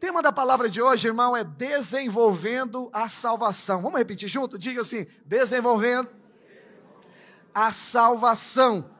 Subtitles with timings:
[0.00, 3.82] tema da palavra de hoje, irmão, é desenvolvendo a salvação.
[3.82, 4.56] Vamos repetir junto?
[4.56, 6.08] Diga assim: desenvolvendo
[7.54, 8.90] a salvação.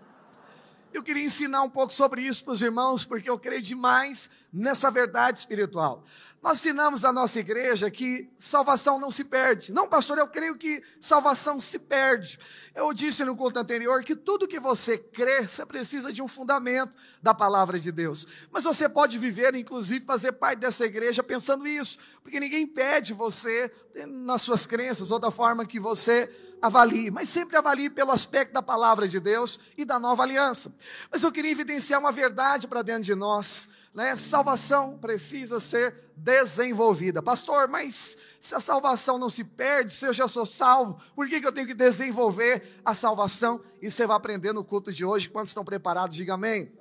[0.92, 4.90] Eu queria ensinar um pouco sobre isso para os irmãos, porque eu creio demais nessa
[4.90, 6.04] verdade espiritual.
[6.42, 9.72] Nós ensinamos na nossa igreja que salvação não se perde.
[9.72, 12.38] Não, pastor, eu creio que salvação se perde.
[12.74, 16.96] Eu disse no culto anterior que tudo que você crê, você precisa de um fundamento
[17.22, 18.26] da palavra de Deus.
[18.50, 23.70] Mas você pode viver, inclusive, fazer parte dessa igreja pensando isso, porque ninguém pede você
[24.08, 26.30] nas suas crenças ou da forma que você
[26.62, 30.74] avalie, mas sempre avalie pelo aspecto da palavra de Deus e da nova aliança.
[31.10, 34.14] Mas eu queria evidenciar uma verdade para dentro de nós né?
[34.16, 37.22] Salvação precisa ser desenvolvida.
[37.22, 41.40] Pastor, mas se a salvação não se perde, se eu já sou salvo, por que,
[41.40, 43.60] que eu tenho que desenvolver a salvação?
[43.80, 45.28] E você vai aprender no culto de hoje.
[45.28, 46.16] Quantos estão preparados?
[46.16, 46.72] Diga amém.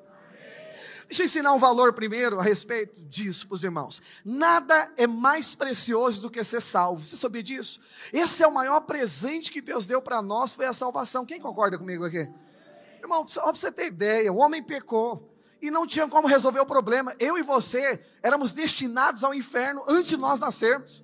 [1.08, 4.02] Deixa eu ensinar um valor primeiro a respeito disso para os irmãos.
[4.24, 7.04] Nada é mais precioso do que ser salvo.
[7.04, 7.82] Você sabia disso?
[8.14, 11.26] Esse é o maior presente que Deus deu para nós, foi a salvação.
[11.26, 12.30] Quem concorda comigo aqui?
[13.02, 16.66] Irmão, só para você ter ideia, o homem pecou e não tinha como resolver o
[16.66, 17.16] problema.
[17.20, 21.04] Eu e você éramos destinados ao inferno antes de nós nascermos.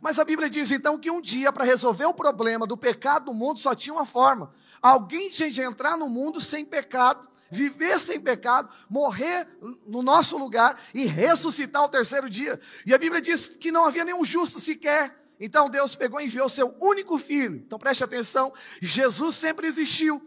[0.00, 3.34] Mas a Bíblia diz então que um dia, para resolver o problema do pecado do
[3.34, 8.20] mundo, só tinha uma forma: alguém tinha de entrar no mundo sem pecado, viver sem
[8.20, 9.48] pecado, morrer
[9.86, 12.60] no nosso lugar e ressuscitar ao terceiro dia.
[12.84, 15.24] E a Bíblia diz que não havia nenhum justo sequer.
[15.38, 17.56] Então Deus pegou e enviou seu único filho.
[17.56, 20.22] Então preste atenção: Jesus sempre existiu.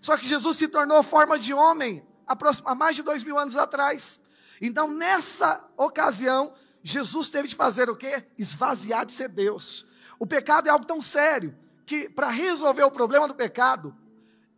[0.00, 4.20] Só que Jesus se tornou forma de homem há mais de dois mil anos atrás.
[4.60, 8.24] Então, nessa ocasião, Jesus teve de fazer o quê?
[8.36, 9.86] Esvaziar de ser Deus.
[10.18, 11.56] O pecado é algo tão sério
[11.86, 13.96] que, para resolver o problema do pecado,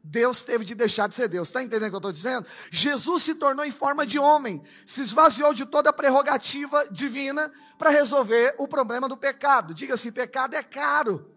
[0.02, 1.48] Deus teve de deixar de ser Deus.
[1.48, 2.46] Está entendendo o que eu estou dizendo?
[2.70, 7.90] Jesus se tornou em forma de homem, se esvaziou de toda a prerrogativa divina para
[7.90, 9.74] resolver o problema do pecado.
[9.74, 11.30] Diga assim: pecado é caro.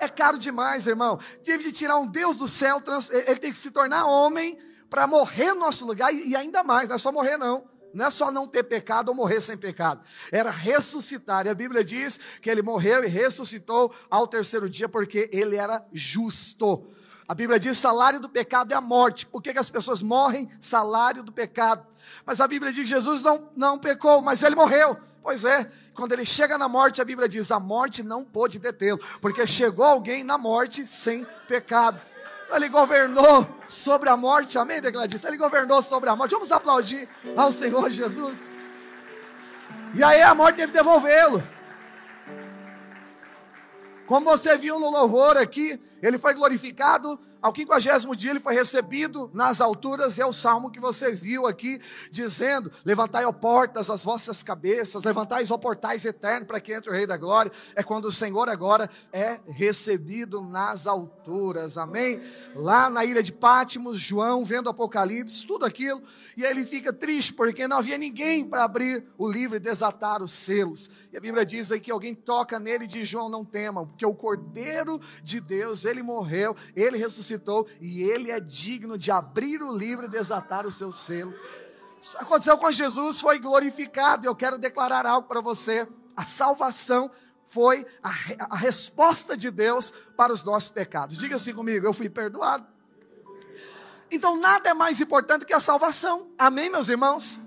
[0.00, 1.20] É caro demais, irmão.
[1.44, 4.58] Teve de tirar um Deus do céu, ele teve que se tornar homem
[4.92, 7.64] para morrer no nosso lugar e ainda mais, não é só morrer não.
[7.94, 10.02] Não é só não ter pecado ou morrer sem pecado.
[10.30, 11.46] Era ressuscitar.
[11.46, 15.82] E a Bíblia diz que ele morreu e ressuscitou ao terceiro dia porque ele era
[15.94, 16.90] justo.
[17.26, 19.24] A Bíblia diz: salário do pecado é a morte.
[19.24, 20.46] Por que, que as pessoas morrem?
[20.60, 21.86] Salário do pecado.
[22.26, 24.98] Mas a Bíblia diz que Jesus não, não pecou, mas ele morreu.
[25.22, 29.00] Pois é, quando ele chega na morte, a Bíblia diz: a morte não pôde detê-lo,
[29.22, 32.11] porque chegou alguém na morte sem pecado.
[32.52, 35.26] Ele governou sobre a morte, amém, Degladice?
[35.26, 36.32] Ele governou sobre a morte.
[36.32, 38.44] Vamos aplaudir ao Senhor Jesus.
[39.94, 41.42] E aí a morte teve que devolvê-lo.
[44.06, 49.28] Como você viu no louvor aqui, ele foi glorificado ao quinquagésimo dia ele foi recebido
[49.34, 54.04] nas alturas, e é o salmo que você viu aqui, dizendo: Levantai, ó portas, as
[54.04, 57.50] vossas cabeças, levantai, ó portais eternos, para que entre o Rei da Glória.
[57.74, 62.20] É quando o Senhor agora é recebido nas alturas, amém?
[62.54, 66.00] Lá na ilha de Pátimos, João vendo Apocalipse, tudo aquilo,
[66.36, 70.30] e ele fica triste, porque não havia ninguém para abrir o livro e desatar os
[70.30, 70.88] selos.
[71.12, 74.06] E a Bíblia diz aí que alguém toca nele e diz: João, não tema, porque
[74.06, 79.62] o Cordeiro de Deus, ele morreu, ele ressuscitou ressuscitou e ele é digno de abrir
[79.62, 81.34] o livro e desatar o seu selo.
[82.00, 84.26] Isso aconteceu com Jesus, foi glorificado.
[84.26, 87.10] Eu quero declarar algo para você: a salvação
[87.46, 88.10] foi a,
[88.50, 91.18] a resposta de Deus para os nossos pecados.
[91.18, 92.66] Diga assim comigo: eu fui perdoado.
[94.10, 96.30] Então nada é mais importante que a salvação.
[96.36, 97.40] Amém, meus irmãos?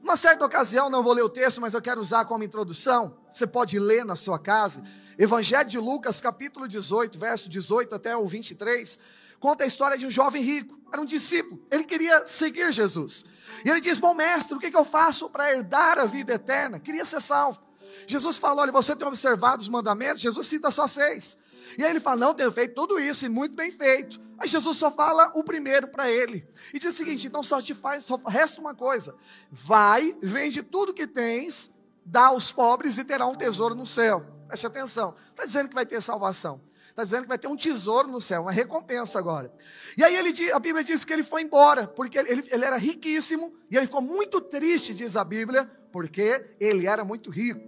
[0.00, 3.18] Uma certa ocasião, não vou ler o texto, mas eu quero usar como introdução.
[3.28, 4.84] Você pode ler na sua casa.
[5.18, 9.00] Evangelho de Lucas, capítulo 18, verso 18 até o 23,
[9.40, 13.24] conta a história de um jovem rico, era um discípulo, ele queria seguir Jesus.
[13.64, 16.78] E ele diz: Bom mestre, o que, eu faço para herdar a vida eterna?
[16.78, 17.60] Queria ser salvo.
[18.06, 20.20] Jesus falou: Olha, você tem observado os mandamentos?
[20.20, 21.36] Jesus cita só seis.
[21.76, 24.20] E aí ele fala: Não, tenho feito tudo isso e muito bem feito.
[24.38, 26.46] Aí Jesus só fala o primeiro para ele.
[26.72, 29.16] E diz o seguinte: Então só te faz, só resta uma coisa:
[29.50, 31.72] vai, vende tudo que tens,
[32.04, 34.37] dá aos pobres e terá um tesouro no céu.
[34.48, 35.14] Preste atenção.
[35.30, 36.60] Está dizendo que vai ter salvação.
[36.88, 39.52] Está dizendo que vai ter um tesouro no céu, uma recompensa agora.
[39.96, 43.54] E aí ele, a Bíblia diz que ele foi embora, porque ele, ele era riquíssimo,
[43.70, 47.60] e ele ficou muito triste, diz a Bíblia, porque ele era muito rico.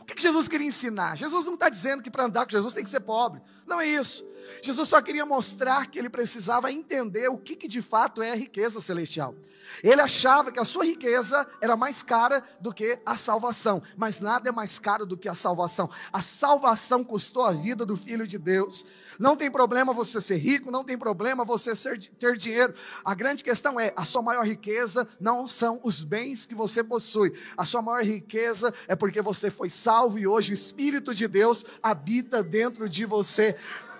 [0.00, 1.18] O que, que Jesus queria ensinar?
[1.18, 3.42] Jesus não está dizendo que para andar com Jesus tem que ser pobre.
[3.66, 4.26] Não é isso.
[4.62, 8.34] Jesus só queria mostrar que ele precisava entender o que, que de fato é a
[8.34, 9.34] riqueza celestial.
[9.82, 14.48] Ele achava que a sua riqueza era mais cara do que a salvação, mas nada
[14.48, 15.90] é mais caro do que a salvação.
[16.12, 18.86] A salvação custou a vida do Filho de Deus.
[19.18, 22.74] Não tem problema você ser rico, não tem problema você ser, ter dinheiro.
[23.04, 27.32] A grande questão é: a sua maior riqueza não são os bens que você possui,
[27.56, 31.64] a sua maior riqueza é porque você foi salvo e hoje o Espírito de Deus
[31.82, 33.56] habita dentro de você.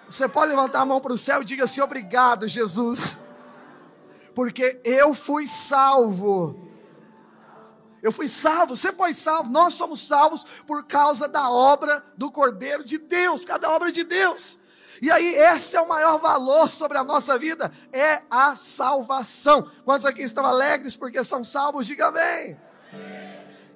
[0.08, 3.28] Você pode levantar a mão para o céu e diga assim: obrigado, Jesus
[4.38, 6.70] porque eu fui salvo.
[8.00, 12.84] Eu fui salvo, você foi salvo, nós somos salvos por causa da obra do Cordeiro
[12.84, 14.56] de Deus, por causa da obra de Deus.
[15.02, 19.69] E aí, esse é o maior valor sobre a nossa vida, é a salvação.
[19.84, 21.84] Quantos aqui estão alegres porque são salvos?
[21.84, 22.56] Diga amém.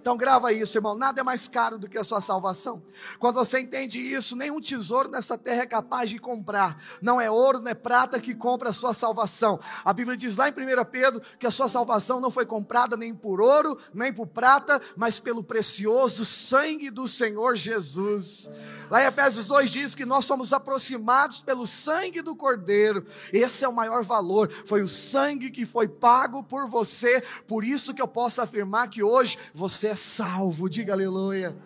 [0.03, 0.97] Então grava isso, irmão.
[0.97, 2.83] Nada é mais caro do que a sua salvação.
[3.21, 6.77] Quando você entende isso, nenhum tesouro nessa terra é capaz de comprar.
[7.01, 9.61] Não é ouro, não é prata que compra a sua salvação.
[9.85, 13.15] A Bíblia diz lá em 1 Pedro que a sua salvação não foi comprada nem
[13.15, 18.51] por ouro, nem por prata, mas pelo precioso sangue do Senhor Jesus.
[18.91, 23.07] Lá em Efésios 2 diz que nós somos aproximados pelo sangue do Cordeiro.
[23.33, 24.51] Esse é o maior valor.
[24.67, 27.23] Foi o sangue que foi pago por você.
[27.47, 31.56] Por isso que eu posso afirmar que hoje você é salvo, diga aleluia.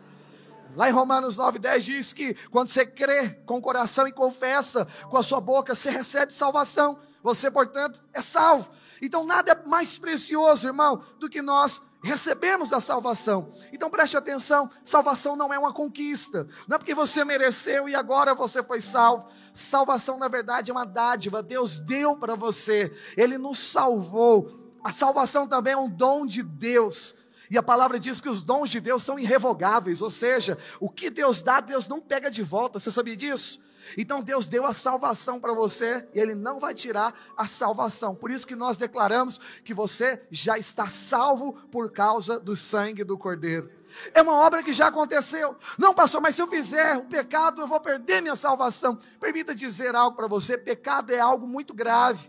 [0.74, 5.16] Lá em Romanos 9,10 diz que quando você crê com o coração e confessa com
[5.16, 6.98] a sua boca, você recebe salvação.
[7.22, 8.70] Você, portanto, é salvo.
[9.00, 13.48] Então nada é mais precioso, irmão, do que nós recebemos a salvação.
[13.72, 18.34] Então preste atenção: salvação não é uma conquista, não é porque você mereceu e agora
[18.34, 19.28] você foi salvo.
[19.54, 24.52] Salvação, na verdade, é uma dádiva, Deus deu para você, Ele nos salvou.
[24.84, 27.25] A salvação também é um dom de Deus.
[27.50, 31.10] E a palavra diz que os dons de Deus são irrevogáveis, ou seja, o que
[31.10, 32.78] Deus dá, Deus não pega de volta.
[32.78, 33.64] Você sabia disso?
[33.96, 38.14] Então Deus deu a salvação para você e Ele não vai tirar a salvação.
[38.14, 43.18] Por isso que nós declaramos que você já está salvo por causa do sangue do
[43.18, 43.70] Cordeiro.
[44.12, 45.56] É uma obra que já aconteceu.
[45.78, 48.98] Não, pastor, mas se eu fizer um pecado, eu vou perder minha salvação.
[49.20, 52.28] Permita dizer algo para você: pecado é algo muito grave.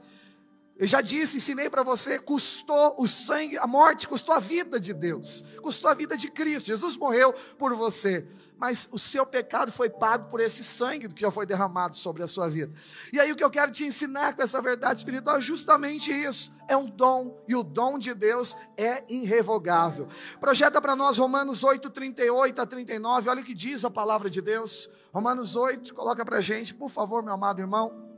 [0.79, 4.93] Eu já disse, ensinei para você, custou o sangue, a morte custou a vida de
[4.93, 6.67] Deus, custou a vida de Cristo.
[6.67, 8.27] Jesus morreu por você,
[8.59, 12.27] mas o seu pecado foi pago por esse sangue que já foi derramado sobre a
[12.27, 12.71] sua vida.
[13.11, 16.55] E aí o que eu quero te ensinar com essa verdade espiritual é justamente isso.
[16.67, 20.07] É um dom, e o dom de Deus é irrevogável.
[20.39, 24.41] Projeta para nós Romanos 8, 38 a 39, olha o que diz a palavra de
[24.43, 24.89] Deus.
[25.11, 28.16] Romanos 8, coloca para gente, por favor, meu amado irmão.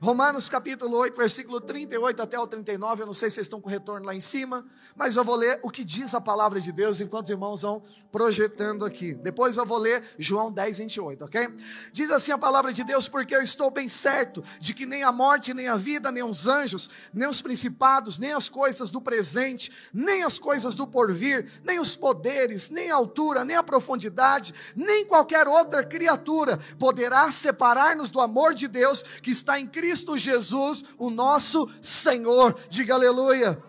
[0.00, 3.68] Romanos capítulo 8, versículo 38 até o 39, eu não sei se vocês estão com
[3.68, 4.64] retorno lá em cima,
[4.96, 7.82] mas eu vou ler o que diz a palavra de Deus enquanto os irmãos vão
[8.10, 9.14] projetando aqui.
[9.14, 11.48] Depois eu vou ler João 10, 28, ok?
[11.92, 15.12] Diz assim a palavra de Deus, porque eu estou bem certo de que nem a
[15.12, 19.72] morte, nem a vida, nem os anjos, nem os principados, nem as coisas do presente,
[19.92, 25.06] nem as coisas do porvir, nem os poderes, nem a altura, nem a profundidade, nem
[25.06, 30.84] qualquer outra criatura poderá separar-nos do amor de Deus que está em Cristo Cristo Jesus,
[30.98, 32.58] o nosso Senhor.
[32.68, 33.62] Diga aleluia.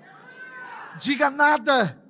[1.00, 2.02] Diga nada,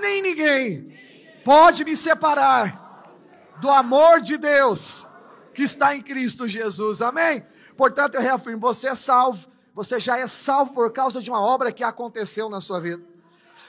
[0.00, 0.96] nem ninguém
[1.44, 3.12] pode me separar
[3.60, 5.06] do amor de Deus
[5.52, 7.02] que está em Cristo Jesus.
[7.02, 7.44] Amém?
[7.76, 11.72] Portanto, eu reafirmo: você é salvo, você já é salvo por causa de uma obra
[11.72, 13.02] que aconteceu na sua vida.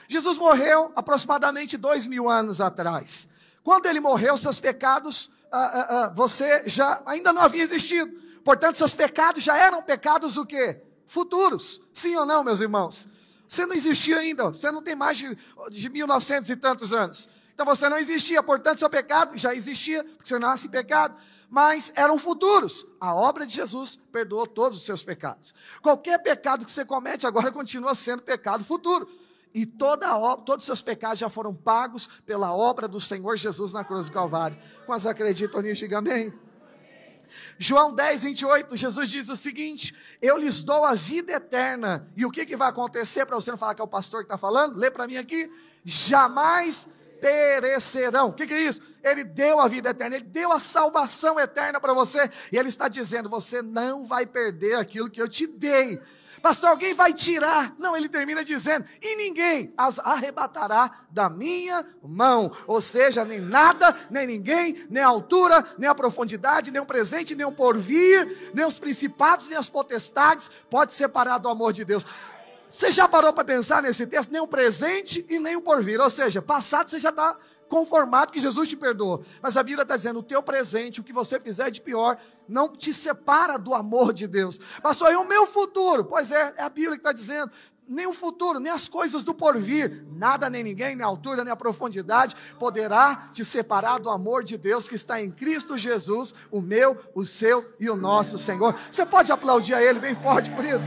[0.08, 3.28] Jesus morreu aproximadamente dois mil anos atrás.
[3.64, 8.25] Quando ele morreu, seus pecados, ah, ah, ah, você já ainda não havia existido.
[8.46, 10.80] Portanto, seus pecados já eram pecados o quê?
[11.04, 11.82] Futuros.
[11.92, 13.08] Sim ou não, meus irmãos?
[13.48, 15.36] Você não existia ainda, você não tem mais de,
[15.68, 17.28] de 1900 e tantos anos.
[17.52, 21.16] Então você não existia, portanto, seu pecado já existia, porque você nasce em pecado
[21.48, 22.86] mas eram futuros.
[23.00, 25.54] A obra de Jesus perdoou todos os seus pecados.
[25.80, 29.08] Qualquer pecado que você comete agora continua sendo pecado futuro.
[29.54, 33.72] E toda a, todos os seus pecados já foram pagos pela obra do Senhor Jesus
[33.72, 34.58] na cruz do Calvário.
[34.84, 35.82] Quantos acreditam nisso?
[35.82, 36.32] Diga amém.
[37.58, 42.08] João 10, 28, Jesus diz o seguinte: Eu lhes dou a vida eterna.
[42.16, 44.26] E o que, que vai acontecer para você não falar que é o pastor que
[44.26, 44.76] está falando?
[44.76, 45.50] Lê para mim aqui:
[45.84, 46.88] jamais
[47.20, 48.28] perecerão.
[48.28, 48.82] O que, que é isso?
[49.02, 52.30] Ele deu a vida eterna, ele deu a salvação eterna para você.
[52.52, 56.00] E ele está dizendo: você não vai perder aquilo que eu te dei.
[56.46, 57.74] Pastor, alguém vai tirar.
[57.76, 62.52] Não, ele termina dizendo: e ninguém as arrebatará da minha mão.
[62.68, 67.34] Ou seja, nem nada, nem ninguém, nem a altura, nem a profundidade, nem o presente,
[67.34, 72.06] nem o porvir, nem os principados, nem as potestades pode separar do amor de Deus.
[72.68, 74.30] Você já parou para pensar nesse texto?
[74.30, 76.00] Nem o presente e nem o porvir.
[76.00, 77.36] Ou seja, passado você já está
[77.68, 79.24] conformado que Jesus te perdoou.
[79.42, 82.18] Mas a Bíblia está dizendo: o teu presente, o que você fizer de pior,
[82.48, 84.58] não te separa do amor de Deus.
[84.82, 86.04] Pastor, e o meu futuro?
[86.04, 87.50] Pois é, é a Bíblia que está dizendo
[87.88, 91.52] nem o futuro, nem as coisas do porvir, nada nem ninguém, nem a altura, nem
[91.52, 96.60] a profundidade, poderá te separar do amor de Deus que está em Cristo Jesus, o
[96.60, 98.76] meu, o seu e o nosso Senhor.
[98.90, 100.86] Você pode aplaudir a Ele bem forte por isso?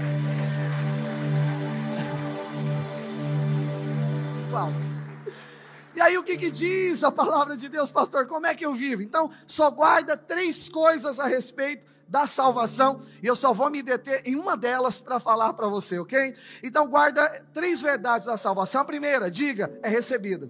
[5.99, 8.25] E aí o que, que diz a palavra de Deus, pastor?
[8.25, 9.01] Como é que eu vivo?
[9.01, 14.21] Então, só guarda três coisas a respeito da salvação, e eu só vou me deter
[14.25, 16.33] em uma delas para falar para você, ok?
[16.63, 18.79] Então guarda três verdades da salvação.
[18.79, 20.49] A primeira, diga, é recebida.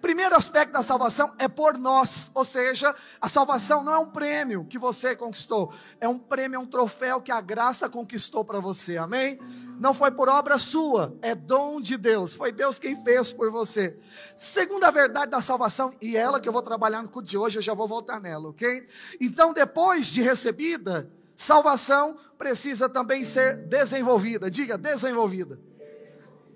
[0.00, 4.64] Primeiro aspecto da salvação é por nós, ou seja, a salvação não é um prêmio
[4.64, 8.96] que você conquistou, é um prêmio, é um troféu que a graça conquistou para você,
[8.96, 9.38] amém?
[9.80, 13.98] Não foi por obra sua, é dom de Deus, foi Deus quem fez por você.
[14.36, 17.62] Segunda verdade da salvação, e ela que eu vou trabalhar no culto de hoje, eu
[17.62, 18.86] já vou voltar nela, ok?
[19.20, 25.58] Então, depois de recebida, salvação precisa também ser desenvolvida, diga, desenvolvida.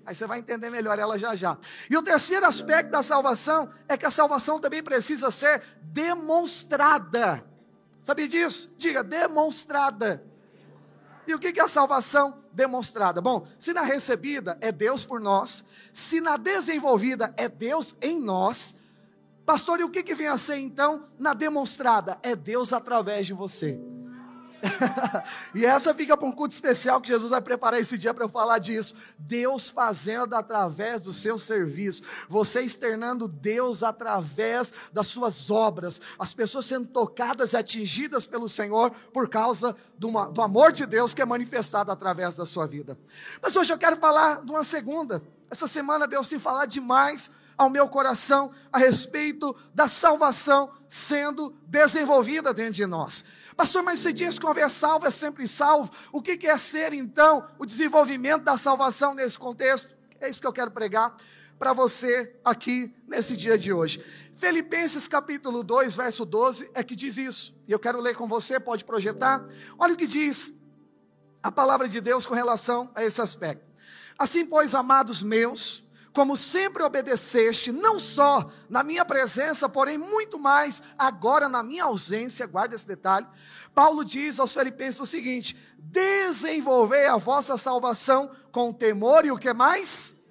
[0.05, 1.57] Aí você vai entender melhor ela já já.
[1.89, 7.43] E o terceiro aspecto da salvação é que a salvação também precisa ser demonstrada.
[8.01, 8.73] Sabia disso?
[8.77, 10.23] Diga, demonstrada.
[11.25, 13.21] E o que é a salvação demonstrada?
[13.21, 18.77] Bom, se na recebida é Deus por nós, se na desenvolvida é Deus em nós,
[19.45, 22.19] pastor, e o que, que vem a ser então na demonstrada?
[22.21, 23.81] É Deus através de você.
[25.53, 28.29] e essa fica para um culto especial que Jesus vai preparar esse dia para eu
[28.29, 28.95] falar disso.
[29.17, 36.65] Deus fazendo através do seu serviço, você externando Deus através das suas obras, as pessoas
[36.65, 41.25] sendo tocadas e atingidas pelo Senhor por causa do, do amor de Deus que é
[41.25, 42.97] manifestado através da sua vida.
[43.41, 45.21] Mas hoje eu quero falar de uma segunda.
[45.49, 52.53] Essa semana Deus tem falado demais ao meu coração a respeito da salvação sendo desenvolvida
[52.53, 53.25] dentro de nós.
[53.55, 55.91] Pastor, mas você diz que uma salvo é sempre salvo.
[56.11, 59.95] O que é ser, então, o desenvolvimento da salvação nesse contexto?
[60.19, 61.15] É isso que eu quero pregar
[61.59, 64.03] para você aqui nesse dia de hoje.
[64.35, 67.55] Filipenses capítulo 2, verso 12, é que diz isso.
[67.67, 69.45] E eu quero ler com você, pode projetar.
[69.77, 70.55] Olha o que diz
[71.41, 73.63] a palavra de Deus com relação a esse aspecto.
[74.17, 75.83] Assim, pois, amados meus,
[76.13, 82.45] como sempre obedeceste, não só na minha presença, porém muito mais agora na minha ausência,
[82.45, 83.27] guarda esse detalhe.
[83.73, 89.51] Paulo diz aos Filipenses o seguinte: desenvolver a vossa salvação com temor e o que
[89.53, 90.23] mais?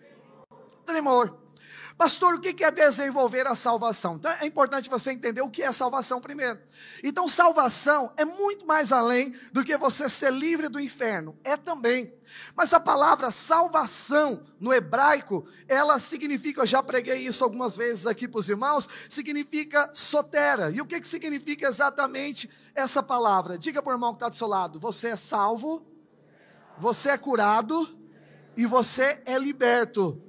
[0.86, 1.42] Tremor.
[1.96, 4.16] Pastor, o que é desenvolver a salvação?
[4.16, 6.58] Então é importante você entender o que é salvação primeiro.
[7.04, 11.38] Então, salvação é muito mais além do que você ser livre do inferno.
[11.44, 12.12] É também.
[12.54, 18.28] Mas a palavra salvação no hebraico, ela significa, eu já preguei isso algumas vezes aqui
[18.28, 20.70] para os irmãos, significa sotera.
[20.70, 23.58] E o que, que significa exatamente essa palavra?
[23.58, 25.86] Diga para o irmão que está do seu lado: você é salvo,
[26.78, 27.88] você é curado
[28.56, 30.22] e você é liberto.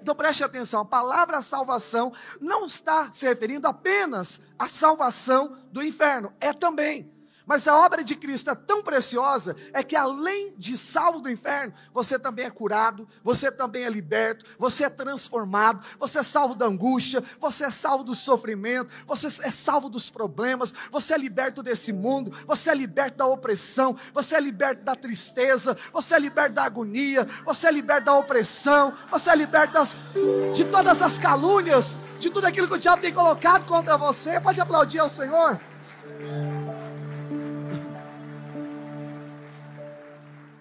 [0.00, 6.32] Então preste atenção, a palavra salvação não está se referindo apenas à salvação do inferno,
[6.40, 7.17] é também
[7.48, 11.72] mas a obra de Cristo é tão preciosa, é que além de salvo do inferno,
[11.94, 16.66] você também é curado, você também é liberto, você é transformado, você é salvo da
[16.66, 21.90] angústia, você é salvo do sofrimento, você é salvo dos problemas, você é liberto desse
[21.90, 26.64] mundo, você é liberto da opressão, você é liberto da tristeza, você é liberto da
[26.64, 29.96] agonia, você é liberto da opressão, você é liberto das,
[30.52, 34.38] de todas as calúnias, de tudo aquilo que o diabo tem colocado contra você.
[34.38, 35.58] Pode aplaudir ao Senhor?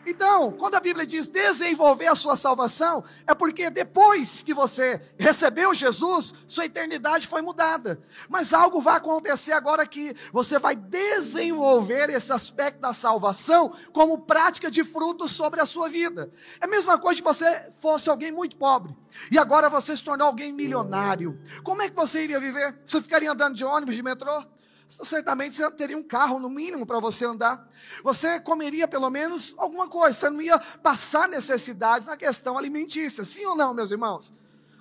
[0.09, 5.73] Então, quando a Bíblia diz desenvolver a sua salvação, é porque depois que você recebeu
[5.73, 8.01] Jesus, sua eternidade foi mudada.
[8.29, 14.71] Mas algo vai acontecer agora que você vai desenvolver esse aspecto da salvação como prática
[14.71, 16.31] de frutos sobre a sua vida.
[16.61, 18.95] É a mesma coisa que você fosse alguém muito pobre
[19.29, 21.37] e agora você se tornou alguém milionário.
[21.65, 22.79] Como é que você iria viver?
[22.85, 24.41] Você ficaria andando de ônibus, de metrô?
[24.89, 27.67] Certamente você teria um carro, no mínimo, para você andar.
[28.03, 30.17] Você comeria pelo menos alguma coisa.
[30.17, 33.25] Você não ia passar necessidades na questão alimentícia.
[33.25, 34.33] Sim ou não, meus irmãos?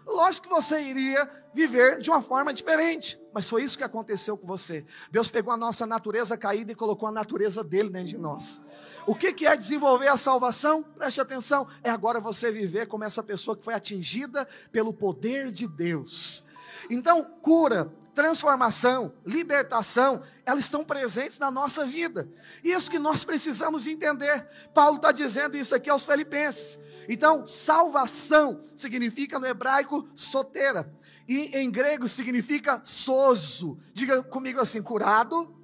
[0.06, 3.20] Lógico que você iria viver de uma forma diferente.
[3.34, 4.86] Mas foi isso que aconteceu com você.
[5.10, 8.64] Deus pegou a nossa natureza caída e colocou a natureza dele dentro de nós.
[9.06, 10.82] O que, é desenvolver a salvação?
[10.82, 11.66] Preste atenção.
[11.82, 16.44] É agora você viver como essa pessoa que foi atingida pelo poder de Deus.
[16.88, 22.26] Então, cura, transformação, libertação, elas estão presentes na nossa vida.
[22.64, 24.48] Isso que nós precisamos entender.
[24.72, 26.80] Paulo está dizendo isso aqui aos Filipenses.
[27.10, 30.90] Então, salvação significa no hebraico sotera.
[31.28, 33.78] E em grego significa sozo.
[33.92, 35.54] Diga comigo assim: curado.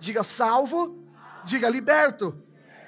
[0.00, 0.98] Diga salvo.
[1.44, 2.42] Diga liberto.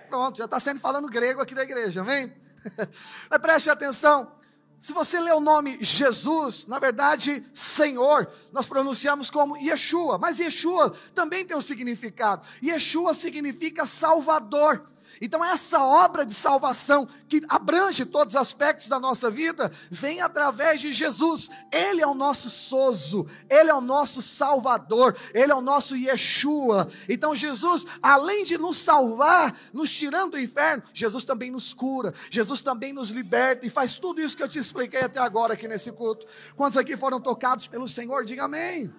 [0.09, 2.35] Pronto, já está sendo falando grego aqui da igreja, amém?
[3.29, 4.38] Mas preste atenção.
[4.79, 10.95] Se você lê o nome Jesus, na verdade, Senhor, nós pronunciamos como Yeshua, mas Yeshua
[11.15, 12.47] também tem um significado.
[12.63, 14.87] Yeshua significa Salvador.
[15.21, 20.81] Então, essa obra de salvação, que abrange todos os aspectos da nossa vida, vem através
[20.81, 21.51] de Jesus.
[21.73, 26.89] Ele é o nosso sozo, ele é o nosso salvador, ele é o nosso Yeshua.
[27.09, 32.61] Então, Jesus, além de nos salvar, nos tirando do inferno, Jesus também nos cura, Jesus
[32.61, 35.93] também nos liberta e faz tudo isso que eu te expliquei até agora aqui nesse
[35.93, 36.27] culto.
[36.57, 38.25] Quantos aqui foram tocados pelo Senhor?
[38.25, 38.93] Diga amém.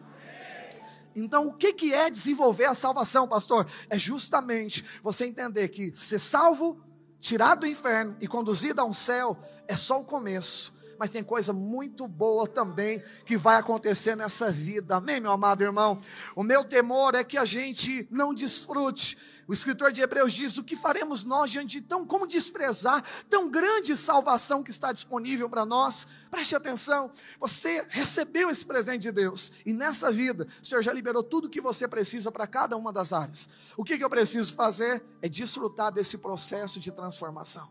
[1.16, 3.68] Então, o que, que é desenvolver a salvação, pastor?
[3.90, 6.82] É justamente você entender que ser salvo,
[7.20, 9.38] tirado do inferno e conduzido a um céu
[9.68, 10.78] é só o começo.
[10.98, 14.98] Mas tem coisa muito boa também que vai acontecer nessa vida.
[14.98, 16.00] Amém, meu amado irmão?
[16.36, 19.18] O meu temor é que a gente não desfrute
[19.50, 23.50] o escritor de Hebreus diz: O que faremos nós diante de tão, como desprezar tão
[23.50, 26.06] grande salvação que está disponível para nós?
[26.30, 31.24] Preste atenção, você recebeu esse presente de Deus, e nessa vida, o Senhor já liberou
[31.24, 33.50] tudo o que você precisa para cada uma das áreas.
[33.76, 35.04] O que, que eu preciso fazer?
[35.20, 37.68] É desfrutar desse processo de transformação.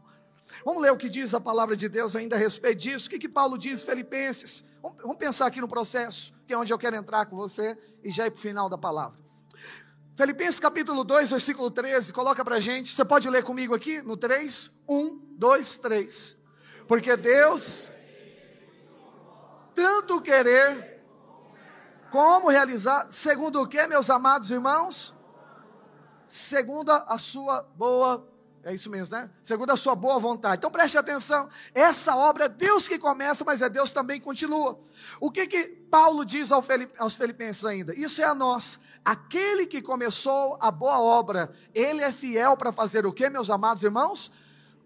[0.65, 3.07] Vamos ler o que diz a palavra de Deus ainda a respeito disso.
[3.07, 4.65] O que, que Paulo diz, Filipenses?
[4.83, 8.11] Vamos, vamos pensar aqui no processo, que é onde eu quero entrar com você e
[8.11, 9.28] já ir para o final da palavra.
[10.19, 12.93] Filipenses capítulo 2, versículo 13, coloca para gente.
[12.93, 14.69] Você pode ler comigo aqui no 3?
[14.89, 16.37] 1, 2, 3.
[16.89, 17.93] Porque Deus,
[19.73, 21.05] tanto querer
[22.11, 25.15] como realizar, segundo o que, meus amados irmãos?
[26.27, 28.29] Segundo a sua boa,
[28.65, 29.31] é isso mesmo, né?
[29.41, 30.57] Segundo a sua boa vontade.
[30.57, 34.81] Então preste atenção, essa obra é Deus que começa, mas é Deus também continua.
[35.21, 37.95] O que que Paulo diz aos Filipenses ainda?
[37.95, 43.07] Isso é a nós Aquele que começou a boa obra, ele é fiel para fazer
[43.07, 44.31] o que, meus amados irmãos?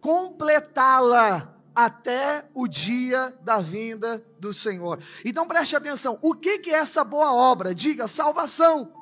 [0.00, 5.00] Completá-la até o dia da vinda do Senhor.
[5.24, 7.74] Então preste atenção: o que, que é essa boa obra?
[7.74, 8.92] Diga, salvação.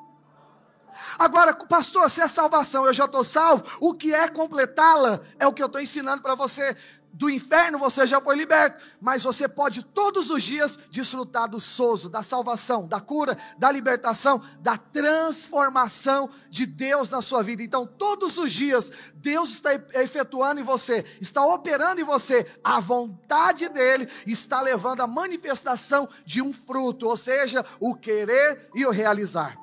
[1.19, 5.21] Agora, pastor, se é salvação, eu já estou salvo, o que é completá-la?
[5.37, 6.75] É o que eu estou ensinando para você
[7.13, 12.09] do inferno você já foi liberto, mas você pode todos os dias desfrutar do sozo,
[12.09, 17.61] da salvação, da cura, da libertação, da transformação de Deus na sua vida.
[17.61, 23.67] Então, todos os dias, Deus está efetuando em você, está operando em você, a vontade
[23.69, 29.60] dele está levando a manifestação de um fruto, ou seja, o querer e o realizar.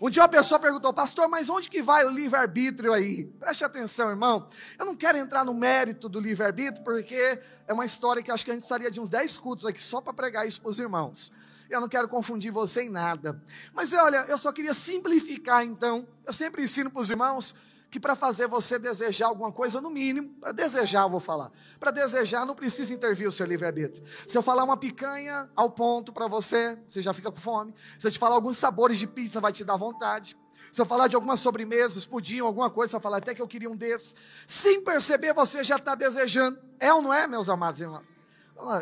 [0.00, 3.24] Um dia uma pessoa perguntou, pastor, mas onde que vai o livre-arbítrio aí?
[3.38, 4.46] Preste atenção, irmão.
[4.78, 8.50] Eu não quero entrar no mérito do livre-arbítrio, porque é uma história que acho que
[8.50, 11.32] a gente precisaria de uns 10 cultos aqui só para pregar isso para os irmãos.
[11.68, 13.42] Eu não quero confundir você em nada.
[13.72, 16.06] Mas olha, eu só queria simplificar então.
[16.24, 17.54] Eu sempre ensino para os irmãos
[17.90, 21.50] que para fazer você desejar alguma coisa, no mínimo, para desejar, eu vou falar.
[21.78, 24.04] Para desejar, não precisa intervir o seu livre-arbítrio.
[24.26, 27.74] Se eu falar uma picanha ao ponto para você, você já fica com fome.
[27.98, 30.36] Se eu te falar alguns sabores de pizza, vai te dar vontade.
[30.72, 33.48] Se eu falar de algumas sobremesas, pudim, alguma coisa, você vai falar até que eu
[33.48, 34.16] queria um desses.
[34.46, 36.58] Sem perceber, você já está desejando.
[36.78, 38.06] É ou não é, meus amados irmãos?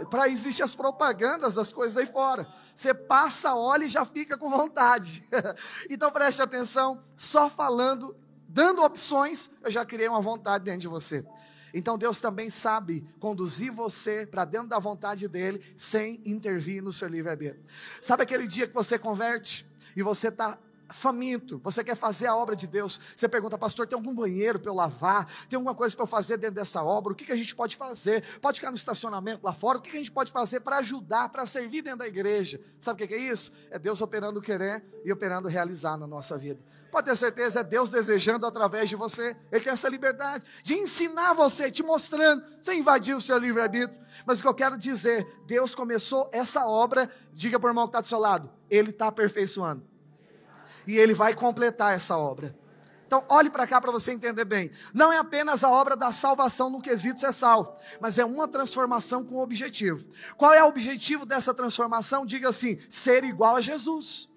[0.09, 2.47] Para existem as propagandas das coisas aí fora.
[2.75, 5.25] Você passa, olha e já fica com vontade.
[5.89, 8.17] então preste atenção, só falando
[8.49, 11.25] dando opções, eu já criei uma vontade dentro de você.
[11.75, 17.09] Então Deus também sabe conduzir você para dentro da vontade dele, sem intervir no seu
[17.09, 17.65] livre-arbítrio.
[18.01, 20.57] Sabe aquele dia que você converte e você está
[20.89, 24.71] faminto, você quer fazer a obra de Deus, você pergunta, pastor, tem algum banheiro para
[24.71, 25.27] eu lavar?
[25.49, 27.13] Tem alguma coisa para eu fazer dentro dessa obra?
[27.13, 28.23] O que, que a gente pode fazer?
[28.41, 29.79] Pode ficar no estacionamento lá fora?
[29.79, 32.61] O que, que a gente pode fazer para ajudar, para servir dentro da igreja?
[32.79, 33.53] Sabe o que, que é isso?
[33.71, 36.61] É Deus operando o querer e operando realizar na nossa vida.
[36.95, 39.37] Pode ter certeza, é Deus desejando através de você.
[39.51, 43.99] Ele tem essa liberdade de ensinar você, te mostrando, sem invadir o seu livre-arbítrio.
[44.25, 47.91] Mas o que eu quero dizer, Deus começou essa obra, diga para o irmão que
[47.91, 49.83] está do seu lado, Ele está aperfeiçoando.
[50.87, 52.57] E Ele vai completar essa obra.
[53.09, 54.71] Então, olhe para cá para você entender bem.
[54.95, 59.25] Não é apenas a obra da salvação no quesito ser salvo, mas é uma transformação
[59.25, 60.07] com objetivo.
[60.37, 62.25] Qual é o objetivo dessa transformação?
[62.25, 64.33] Diga assim: ser igual a Jesus.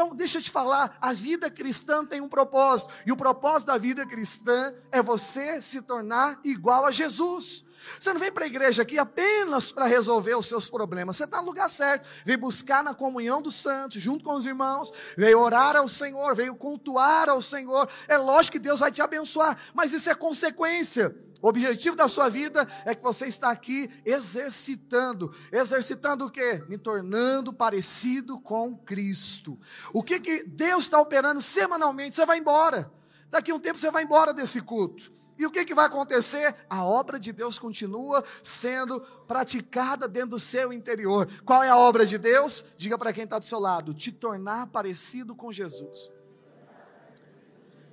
[0.00, 3.76] Então, deixa eu te falar, a vida cristã tem um propósito, e o propósito da
[3.76, 7.66] vida cristã é você se tornar igual a Jesus.
[7.98, 11.18] Você não vem para a igreja aqui apenas para resolver os seus problemas.
[11.18, 12.08] Você está no lugar certo.
[12.24, 14.90] Veio buscar na comunhão dos santos, junto com os irmãos.
[15.18, 17.86] Veio orar ao Senhor, veio cultuar ao Senhor.
[18.08, 21.14] É lógico que Deus vai te abençoar, mas isso é consequência.
[21.42, 25.34] O objetivo da sua vida é que você está aqui exercitando.
[25.50, 26.62] Exercitando o quê?
[26.68, 29.58] Me tornando parecido com Cristo.
[29.92, 32.16] O que, que Deus está operando semanalmente?
[32.16, 32.92] Você vai embora.
[33.30, 35.12] Daqui a um tempo você vai embora desse culto.
[35.38, 36.54] E o que, que vai acontecer?
[36.68, 41.26] A obra de Deus continua sendo praticada dentro do seu interior.
[41.46, 42.62] Qual é a obra de Deus?
[42.76, 46.10] Diga para quem está do seu lado: te tornar parecido com Jesus.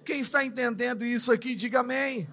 [0.04, 2.28] Quem está entendendo isso aqui, diga amém.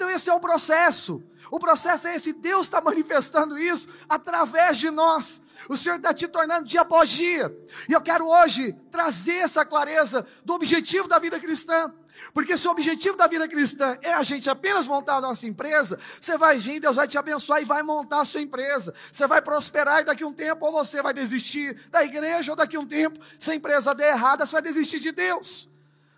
[0.00, 1.22] Então, esse é o processo.
[1.50, 5.42] O processo é esse: Deus está manifestando isso através de nós.
[5.68, 7.54] O Senhor está te tornando dia após dia.
[7.86, 11.92] E eu quero hoje trazer essa clareza do objetivo da vida cristã.
[12.32, 15.98] Porque se o objetivo da vida cristã é a gente apenas montar a nossa empresa,
[16.18, 18.94] você vai vir, Deus vai te abençoar e vai montar a sua empresa.
[19.12, 22.56] Você vai prosperar e daqui a um tempo ou você vai desistir da igreja, ou
[22.56, 25.68] daqui a um tempo, se a empresa der errada, você vai desistir de Deus.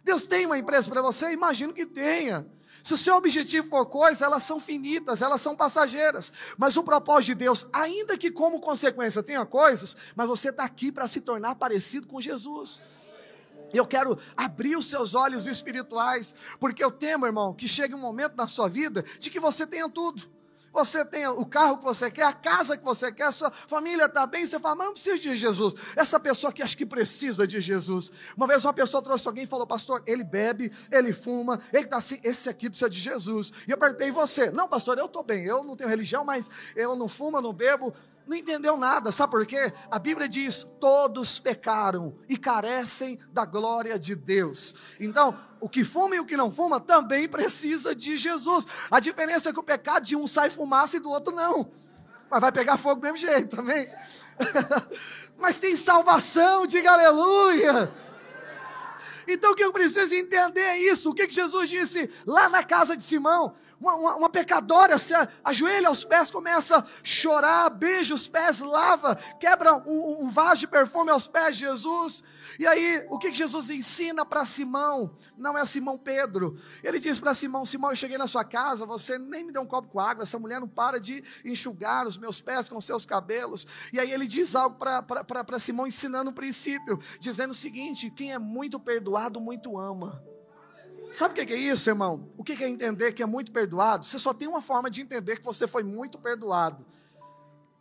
[0.05, 1.33] Deus tem uma empresa para você?
[1.33, 2.47] Imagino que tenha.
[2.83, 6.33] Se o seu objetivo for coisa, elas são finitas, elas são passageiras.
[6.59, 10.91] Mas o propósito de Deus, ainda que como consequência tenha coisas, mas você está aqui
[10.91, 12.83] para se tornar parecido com Jesus.
[13.73, 18.35] Eu quero abrir os seus olhos espirituais, porque eu temo, irmão, que chegue um momento
[18.37, 20.31] na sua vida de que você tenha tudo
[20.73, 24.07] você tem o carro que você quer, a casa que você quer, a sua família
[24.07, 25.75] está bem, você fala, mas não precisa de Jesus.
[25.95, 28.11] Essa pessoa que acha que precisa de Jesus.
[28.37, 31.99] Uma vez uma pessoa trouxe alguém e falou, pastor, ele bebe, ele fuma, ele está
[31.99, 33.53] assim, esse aqui precisa de Jesus.
[33.69, 34.51] E eu perguntei, você?
[34.51, 37.95] Não, pastor, eu estou bem, eu não tenho religião, mas eu não fumo, não bebo.
[38.27, 39.73] Não entendeu nada, sabe por quê?
[39.91, 44.75] A Bíblia diz: todos pecaram e carecem da glória de Deus.
[45.01, 48.67] Então, o que fuma e o que não fuma também precisa de Jesus.
[48.91, 51.71] A diferença é que o pecado de um sai fumaça e do outro não.
[52.31, 53.89] Mas vai pegar fogo do mesmo jeito também.
[55.39, 57.93] Mas tem salvação, diga aleluia.
[59.29, 61.11] Então o que eu preciso entender é isso.
[61.11, 63.55] O que, que Jesus disse lá na casa de Simão?
[63.83, 69.75] Uma, uma, pecadora se ajoelha aos pés, começa a chorar, beija os pés, lava, quebra
[69.75, 72.23] um, um vaso de perfume aos pés de Jesus.
[72.59, 75.17] E aí, o que Jesus ensina para Simão?
[75.37, 76.57] Não é Simão Pedro.
[76.83, 79.67] Ele diz para Simão: Simão, eu cheguei na sua casa, você nem me deu um
[79.67, 83.67] copo com água, essa mulher não para de enxugar os meus pés com seus cabelos.
[83.93, 88.39] E aí ele diz algo para Simão, ensinando um princípio, dizendo o seguinte: quem é
[88.39, 90.23] muito perdoado, muito ama.
[91.13, 92.33] Sabe o que é isso, irmão?
[92.39, 94.05] O que é entender que é muito perdoado?
[94.05, 96.87] Você só tem uma forma de entender que você foi muito perdoado.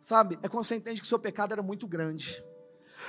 [0.02, 0.38] Sabe?
[0.42, 2.44] É quando você entende que o seu pecado era muito grande.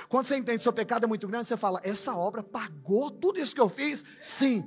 [0.08, 3.10] Quando você entende que o seu pecado é muito grande, você fala: essa obra pagou
[3.10, 4.02] tudo isso que eu fiz?
[4.18, 4.66] Sim.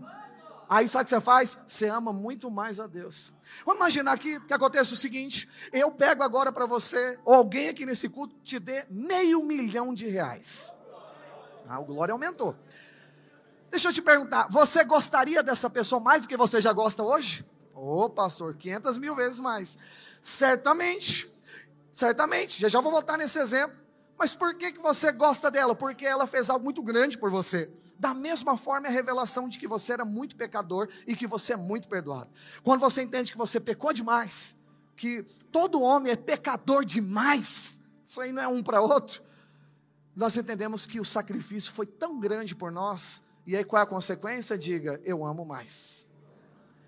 [0.70, 1.58] Aí sabe o que você faz?
[1.68, 3.34] Você ama muito mais a Deus.
[3.66, 7.86] Vamos imaginar aqui que acontece o seguinte: eu pego agora para você, ou alguém aqui
[7.86, 10.72] nesse culto, te dê meio milhão de reais.
[11.68, 12.56] Ah, o glória aumentou.
[13.70, 17.46] Deixa eu te perguntar, você gostaria dessa pessoa mais do que você já gosta hoje?
[17.74, 19.78] Ô oh, pastor, 500 mil vezes mais.
[20.22, 21.30] Certamente,
[21.92, 23.78] certamente, já já vou voltar nesse exemplo.
[24.18, 25.76] Mas por que, que você gosta dela?
[25.76, 27.72] Porque ela fez algo muito grande por você.
[28.00, 31.54] Da mesma forma, é a revelação de que você era muito pecador e que você
[31.54, 32.30] é muito perdoado.
[32.64, 34.58] Quando você entende que você pecou demais,
[34.96, 39.22] que todo homem é pecador demais, isso aí não é um para outro,
[40.16, 43.88] nós entendemos que o sacrifício foi tão grande por nós e aí qual é a
[43.88, 44.58] consequência?
[44.58, 46.08] Diga, eu amo mais.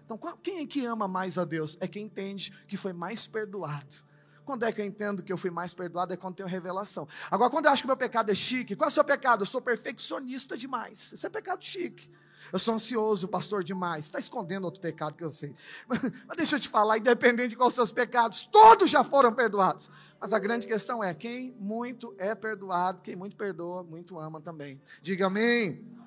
[0.03, 1.77] Então, quem é que ama mais a Deus?
[1.79, 3.95] É quem entende que foi mais perdoado.
[4.43, 6.11] Quando é que eu entendo que eu fui mais perdoado?
[6.11, 7.07] É quando tenho revelação.
[7.29, 9.43] Agora, quando eu acho que meu pecado é chique, qual é o seu pecado?
[9.43, 11.13] Eu sou perfeccionista demais.
[11.13, 12.09] Isso é pecado chique.
[12.51, 14.05] Eu sou ansioso, pastor, demais.
[14.05, 15.55] Está escondendo outro pecado que eu sei.
[15.87, 16.01] Mas
[16.35, 19.91] deixa eu te falar, independente de quais seus pecados, todos já foram perdoados.
[20.19, 24.81] Mas a grande questão é: quem muito é perdoado, quem muito perdoa, muito ama também.
[25.01, 25.98] Diga amém.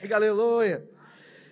[0.00, 0.88] Diga aleluia.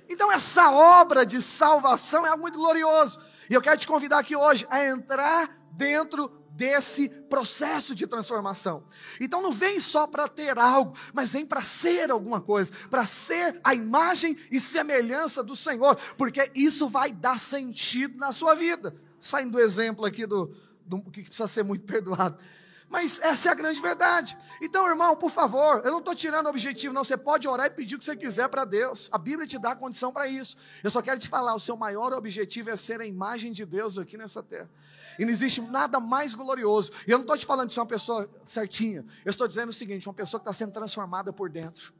[0.08, 3.20] Então, essa obra de salvação é algo muito glorioso.
[3.50, 8.84] E eu quero te convidar aqui hoje a entrar dentro desse processo de transformação.
[9.20, 13.61] Então não vem só para ter algo, mas vem para ser alguma coisa, para ser
[13.62, 18.92] a imagem e semelhança do Senhor, porque isso vai dar sentido na sua vida.
[19.20, 20.52] Saindo do exemplo aqui do,
[20.84, 22.42] do que precisa ser muito perdoado.
[22.88, 24.37] Mas essa é a grande verdade.
[24.62, 27.05] Então, irmão, por favor, eu não estou tirando o objetivo, não.
[27.05, 29.09] Você pode orar e pedir o que você quiser para Deus.
[29.12, 30.57] A Bíblia te dá a condição para isso.
[30.83, 33.98] Eu só quero te falar: o seu maior objetivo é ser a imagem de Deus
[33.98, 34.70] aqui nessa terra.
[35.18, 36.92] E não existe nada mais glorioso.
[37.07, 39.05] E eu não estou te falando de ser uma pessoa certinha.
[39.24, 41.92] Eu estou dizendo o seguinte: uma pessoa que está sendo transformada por dentro.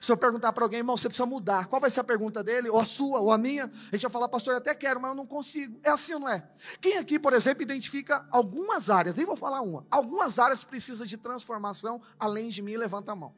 [0.00, 2.68] Se eu perguntar para alguém, irmão, você precisa mudar, qual vai ser a pergunta dele?
[2.68, 3.64] Ou a sua, ou a minha?
[3.64, 5.78] A gente vai falar, pastor, eu até quero, mas eu não consigo.
[5.84, 6.48] É assim ou não é?
[6.80, 11.16] Quem aqui, por exemplo, identifica algumas áreas, nem vou falar uma, algumas áreas precisam de
[11.16, 13.34] transformação, além de mim, levanta a mão.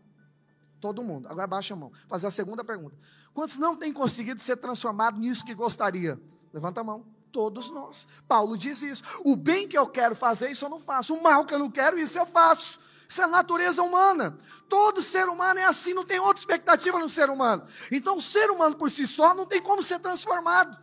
[0.80, 1.28] Todo mundo.
[1.28, 1.92] Agora baixa a mão.
[2.06, 2.96] Fazer a segunda pergunta.
[3.34, 6.20] Quantos não têm conseguido ser transformado nisso que gostaria?
[6.52, 7.04] Levanta a mão.
[7.32, 8.06] Todos nós.
[8.26, 9.02] Paulo diz isso.
[9.24, 11.14] O bem que eu quero fazer, isso eu não faço.
[11.14, 12.80] O mal que eu não quero, isso eu faço.
[13.08, 14.36] Isso é a natureza humana.
[14.68, 17.66] Todo ser humano é assim, não tem outra expectativa no ser humano.
[17.90, 20.78] Então, o ser humano por si só não tem como ser transformado.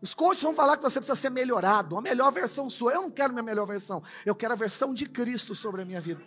[0.00, 2.92] Os coaches vão falar que você precisa ser melhorado, a melhor versão sua.
[2.92, 6.00] Eu não quero minha melhor versão, eu quero a versão de Cristo sobre a minha
[6.00, 6.22] vida.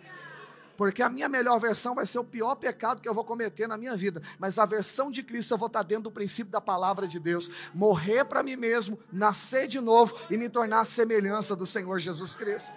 [0.76, 3.78] Porque a minha melhor versão vai ser o pior pecado que eu vou cometer na
[3.78, 4.20] minha vida.
[4.38, 7.50] Mas a versão de Cristo eu vou estar dentro do princípio da palavra de Deus.
[7.72, 12.36] Morrer para mim mesmo, nascer de novo e me tornar a semelhança do Senhor Jesus
[12.36, 12.72] Cristo.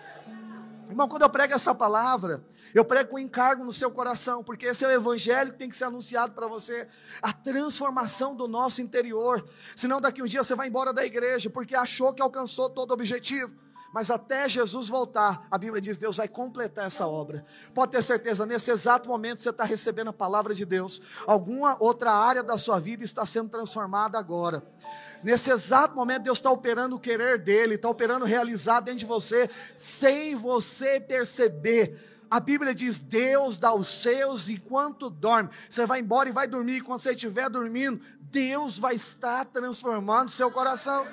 [0.89, 2.43] Irmão, quando eu prego essa palavra,
[2.73, 5.75] eu prego com encargo no seu coração, porque esse é o evangelho que tem que
[5.75, 6.87] ser anunciado para você,
[7.21, 9.43] a transformação do nosso interior.
[9.75, 12.93] Senão daqui um dia você vai embora da igreja porque achou que alcançou todo o
[12.93, 13.64] objetivo.
[13.95, 17.45] Mas até Jesus voltar, a Bíblia diz: Deus vai completar essa obra.
[17.73, 21.01] Pode ter certeza, nesse exato momento você está recebendo a palavra de Deus.
[21.25, 24.61] Alguma outra área da sua vida está sendo transformada agora.
[25.23, 29.49] Nesse exato momento, Deus está operando o querer dele, está operando realizar dentro de você,
[29.77, 31.97] sem você perceber.
[32.29, 35.49] A Bíblia diz: Deus dá os seus enquanto dorme.
[35.69, 36.81] Você vai embora e vai dormir.
[36.81, 41.07] Quando você estiver dormindo, Deus vai estar transformando seu coração.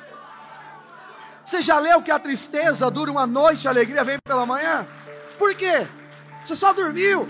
[1.45, 4.87] Você já leu que a tristeza dura uma noite, a alegria vem pela manhã?
[5.39, 5.87] Por quê?
[6.45, 7.27] Você só dormiu.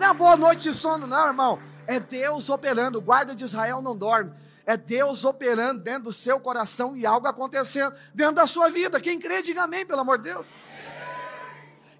[0.00, 1.58] Não é boa noite de sono, não, irmão.
[1.86, 2.98] É Deus operando.
[2.98, 4.32] O guarda de Israel não dorme.
[4.64, 9.00] É Deus operando dentro do seu coração e algo acontecendo dentro da sua vida.
[9.00, 10.54] Quem crê, diga amém, pelo amor de Deus.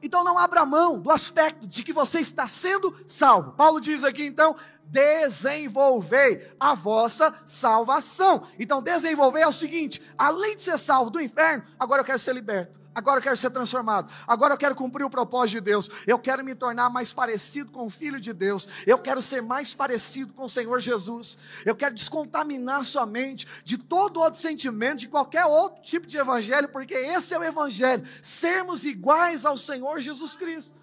[0.02, 3.52] Então não abra mão do aspecto de que você está sendo salvo.
[3.52, 4.56] Paulo diz aqui então:
[4.92, 8.46] desenvolvei a vossa salvação.
[8.58, 12.34] Então, desenvolver é o seguinte: além de ser salvo do inferno, agora eu quero ser
[12.34, 12.82] liberto.
[12.94, 14.11] Agora eu quero ser transformado.
[14.26, 15.90] Agora eu quero cumprir o propósito de Deus.
[16.07, 18.68] Eu quero me tornar mais parecido com o Filho de Deus.
[18.87, 21.38] Eu quero ser mais parecido com o Senhor Jesus.
[21.64, 26.68] Eu quero descontaminar sua mente de todo outro sentimento, de qualquer outro tipo de evangelho,
[26.68, 28.07] porque esse é o evangelho.
[28.20, 30.82] Sermos iguais ao Senhor Jesus Cristo.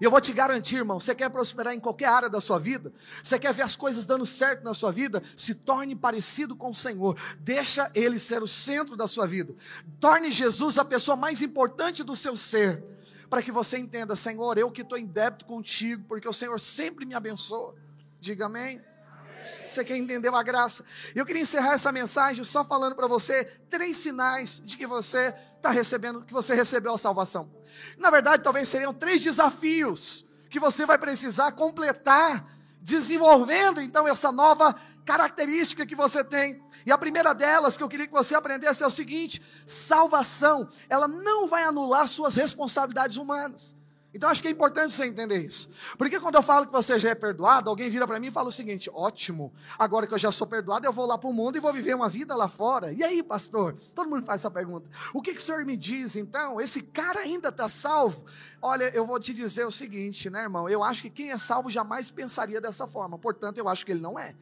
[0.00, 2.90] E eu vou te garantir, irmão, você quer prosperar em qualquer área da sua vida?
[3.22, 5.22] Você quer ver as coisas dando certo na sua vida?
[5.36, 7.18] Se torne parecido com o Senhor.
[7.40, 9.54] Deixa Ele ser o centro da sua vida.
[10.00, 12.82] Torne Jesus a pessoa mais importante do seu ser.
[13.28, 17.04] Para que você entenda, Senhor, eu que estou em débito contigo, porque o Senhor sempre
[17.04, 17.74] me abençoa.
[18.18, 18.80] Diga amém.
[19.64, 20.84] Você quer entender a graça?
[21.14, 25.70] Eu queria encerrar essa mensagem só falando para você três sinais de que você está
[25.70, 27.59] recebendo, que você recebeu a salvação.
[27.98, 32.44] Na verdade, talvez seriam três desafios que você vai precisar completar,
[32.80, 36.62] desenvolvendo então essa nova característica que você tem.
[36.84, 41.06] E a primeira delas que eu queria que você aprendesse é o seguinte: salvação, ela
[41.06, 43.76] não vai anular suas responsabilidades humanas.
[44.12, 45.70] Então acho que é importante você entender isso.
[45.96, 48.48] Porque quando eu falo que você já é perdoado, alguém vira para mim e fala
[48.48, 51.56] o seguinte: ótimo, agora que eu já sou perdoado, eu vou lá para o mundo
[51.56, 52.92] e vou viver uma vida lá fora.
[52.92, 53.76] E aí, pastor?
[53.94, 54.88] Todo mundo faz essa pergunta.
[55.14, 56.60] O que, que o senhor me diz então?
[56.60, 58.24] Esse cara ainda está salvo?
[58.60, 60.68] Olha, eu vou te dizer o seguinte, né, irmão?
[60.68, 63.16] Eu acho que quem é salvo jamais pensaria dessa forma.
[63.16, 64.34] Portanto, eu acho que ele não é.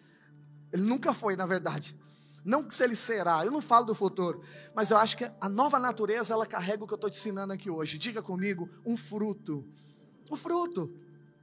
[0.73, 1.97] Ele nunca foi, na verdade.
[2.45, 4.41] Não que se ele será, eu não falo do futuro,
[4.75, 7.53] mas eu acho que a nova natureza ela carrega o que eu estou te ensinando
[7.53, 7.99] aqui hoje.
[7.99, 9.67] Diga comigo, um fruto.
[10.31, 10.95] Um fruto.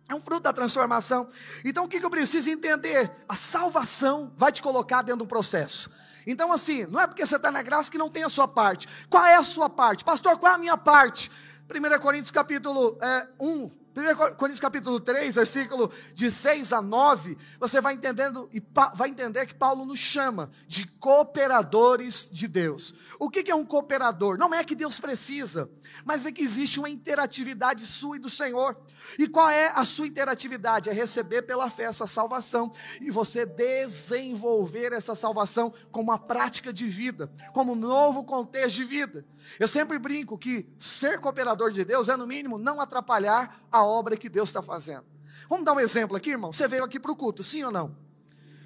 [0.07, 1.27] É um fruto da transformação.
[1.63, 3.11] Então o que, que eu preciso entender?
[3.27, 5.91] A salvação vai te colocar dentro do processo.
[6.27, 8.87] Então, assim, não é porque você está na graça que não tem a sua parte.
[9.09, 10.03] Qual é a sua parte?
[10.03, 11.31] Pastor, qual é a minha parte?
[11.69, 17.79] 1 Coríntios capítulo é, 1, 1 Coríntios capítulo 3, versículo de 6 a 9, você
[17.79, 18.61] vai entendendo e
[18.93, 22.93] vai entender que Paulo nos chama de cooperadores de Deus.
[23.17, 24.37] O que é um cooperador?
[24.37, 25.69] Não é que Deus precisa,
[26.03, 28.77] mas é que existe uma interatividade sua e do Senhor.
[29.17, 30.89] E qual é a sua interatividade?
[30.89, 36.85] É receber pela fé essa salvação e você desenvolver essa salvação como uma prática de
[36.87, 39.25] vida, como um novo contexto de vida.
[39.59, 44.17] Eu sempre brinco que ser cooperador de Deus é, no mínimo, não atrapalhar a obra
[44.17, 45.05] que Deus está fazendo.
[45.49, 46.51] Vamos dar um exemplo aqui, irmão?
[46.51, 47.95] Você veio aqui para o culto, sim ou não?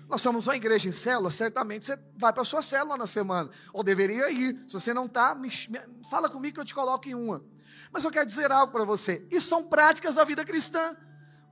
[0.09, 3.49] Nós somos uma igreja em célula, certamente você vai para a sua célula na semana,
[3.71, 4.63] ou deveria ir.
[4.67, 5.37] Se você não está,
[6.09, 7.43] fala comigo que eu te coloco em uma.
[7.91, 10.97] Mas eu quero dizer algo para você: isso são práticas da vida cristã.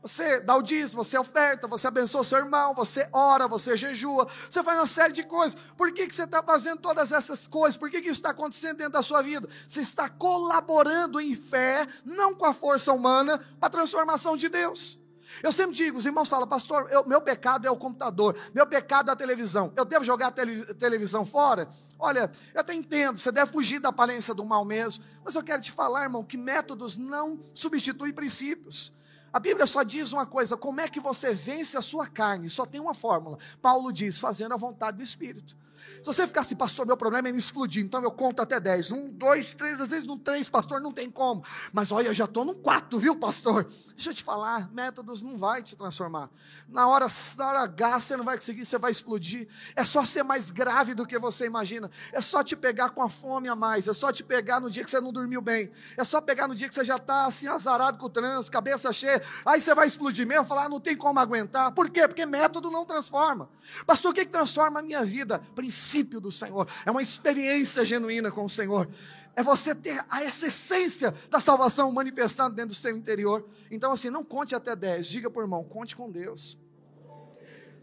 [0.07, 4.63] Você dá o dízimo, você oferta, você abençoa seu irmão, você ora, você jejua, você
[4.63, 5.59] faz uma série de coisas.
[5.75, 7.75] Por que, que você está fazendo todas essas coisas?
[7.75, 9.49] Por que, que isso está acontecendo dentro da sua vida?
[9.67, 14.97] Você está colaborando em fé, não com a força humana, para a transformação de Deus.
[15.43, 19.09] Eu sempre digo, os irmãos falam, pastor, eu, meu pecado é o computador, meu pecado
[19.09, 19.73] é a televisão.
[19.75, 21.67] Eu devo jogar a tele, televisão fora?
[21.99, 25.61] Olha, eu até entendo, você deve fugir da aparência do mal mesmo, mas eu quero
[25.61, 28.95] te falar, irmão, que métodos não substituem princípios.
[29.31, 32.49] A Bíblia só diz uma coisa: como é que você vence a sua carne?
[32.49, 33.37] Só tem uma fórmula.
[33.61, 35.55] Paulo diz: fazendo a vontade do Espírito.
[36.01, 38.91] Se você ficar assim, pastor, meu problema é me explodir, então eu conto até 10.
[38.91, 41.43] Um, dois, três, às vezes no três, pastor, não tem como.
[41.71, 43.65] Mas olha, eu já estou no quatro, viu, pastor?
[43.95, 46.29] Deixa eu te falar, métodos não vai te transformar.
[46.67, 49.47] Na hora, na hora H, você não vai conseguir, você vai explodir.
[49.75, 51.89] É só ser mais grave do que você imagina.
[52.11, 53.87] É só te pegar com a fome a mais.
[53.87, 55.71] É só te pegar no dia que você não dormiu bem.
[55.95, 58.91] É só pegar no dia que você já está assim, azarado com o trânsito, cabeça
[58.91, 59.21] cheia.
[59.45, 61.71] Aí você vai explodir mesmo, falar, ah, não tem como aguentar.
[61.71, 62.07] Por quê?
[62.07, 63.49] Porque método não transforma.
[63.85, 65.41] Pastor, o que, que transforma a minha vida?
[65.67, 66.65] Princípio do Senhor.
[66.85, 68.87] É uma experiência genuína com o Senhor.
[69.35, 73.45] É você ter a essência da salvação manifestando dentro do seu interior.
[73.69, 75.05] Então, assim, não conte até 10.
[75.07, 76.57] Diga o irmão, conte com Deus.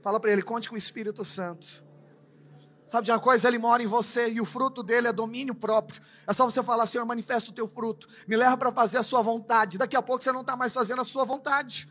[0.03, 1.85] Fala para ele, conte com o Espírito Santo.
[2.88, 3.49] Sabe de uma coisa?
[3.49, 6.01] Ele mora em você e o fruto dele é domínio próprio.
[6.27, 8.09] É só você falar, Senhor, manifesta o teu fruto.
[8.27, 9.77] Me leva para fazer a sua vontade.
[9.77, 11.87] Daqui a pouco você não está mais fazendo a sua vontade.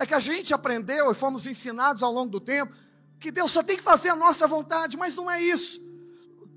[0.00, 2.74] É que a gente aprendeu e fomos ensinados ao longo do tempo
[3.18, 5.80] que Deus só tem que fazer a nossa vontade, mas não é isso.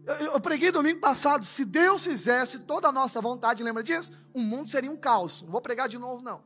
[0.06, 4.12] Eu, eu, preguei domingo passado, se Deus fizesse toda a nossa vontade, lembra disso?
[4.34, 5.42] O mundo seria um caos.
[5.42, 6.42] Não vou pregar de novo, não.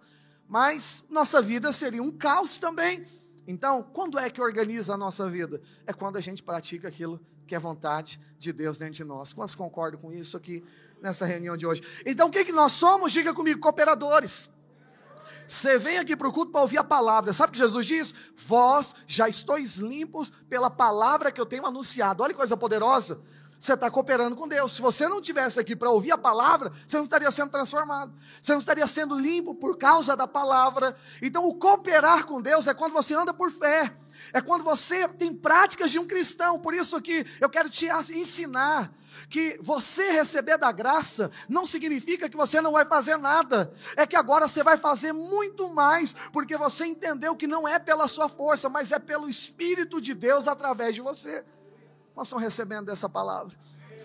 [0.48, 3.06] Mas nossa vida seria um caos também.
[3.48, 5.62] Então, quando é que organiza a nossa vida?
[5.86, 9.32] É quando a gente pratica aquilo que é vontade de Deus dentro de nós.
[9.32, 10.64] Quantos concordam com isso aqui
[11.02, 11.82] nessa reunião de hoje?
[12.06, 13.12] Então, o que, que nós somos?
[13.12, 14.50] Diga comigo, cooperadores.
[15.48, 17.34] Você vem aqui para o culto para ouvir a palavra.
[17.34, 18.16] Sabe o que Jesus diz?
[18.36, 22.24] Vós já estáis limpos pela palavra que eu tenho anunciado.
[22.24, 23.20] Olha que coisa poderosa.
[23.60, 24.74] Você está cooperando com Deus.
[24.74, 28.14] Se você não tivesse aqui para ouvir a palavra, você não estaria sendo transformado.
[28.42, 30.96] Você não estaria sendo limpo por causa da palavra.
[31.22, 33.92] Então, o cooperar com Deus é quando você anda por fé.
[34.34, 36.60] É quando você tem práticas de um cristão.
[36.60, 38.92] Por isso que eu quero te ensinar
[39.30, 44.16] que você receber da graça não significa que você não vai fazer nada, é que
[44.16, 48.70] agora você vai fazer muito mais, porque você entendeu que não é pela sua força,
[48.70, 51.44] mas é pelo Espírito de Deus através de você.
[52.16, 53.56] Nós estamos recebendo dessa palavra.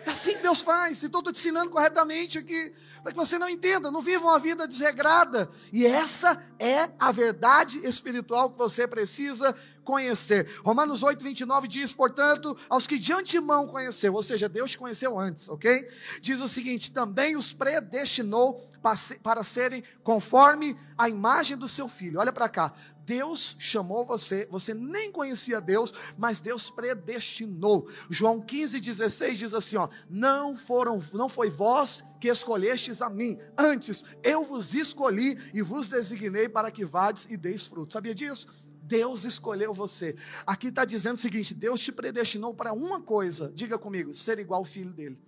[0.06, 3.48] É assim que Deus faz, então estou te ensinando corretamente aqui para que você não
[3.48, 5.50] entenda, não viva uma vida desregrada.
[5.72, 9.56] E essa é a verdade espiritual que você precisa
[9.90, 10.46] conhecer.
[10.64, 15.18] Romanos 8, 29 diz, portanto, aos que de antemão conheceu, ou seja, Deus te conheceu
[15.18, 15.88] antes, ok?
[16.22, 22.20] Diz o seguinte: também os predestinou para serem conforme a imagem do seu filho.
[22.20, 22.72] Olha para cá.
[23.04, 27.88] Deus chamou você, você nem conhecia Deus, mas Deus predestinou.
[28.08, 33.36] João 15, 16 diz assim: ó, não foram, não foi vós que escolhestes a mim,
[33.58, 37.92] antes eu vos escolhi e vos designei para que vades e deis fruto.
[37.92, 38.69] Sabia disso?
[38.82, 40.16] Deus escolheu você.
[40.46, 44.60] Aqui está dizendo o seguinte: Deus te predestinou para uma coisa, diga comigo, ser igual
[44.60, 45.18] ao filho dele.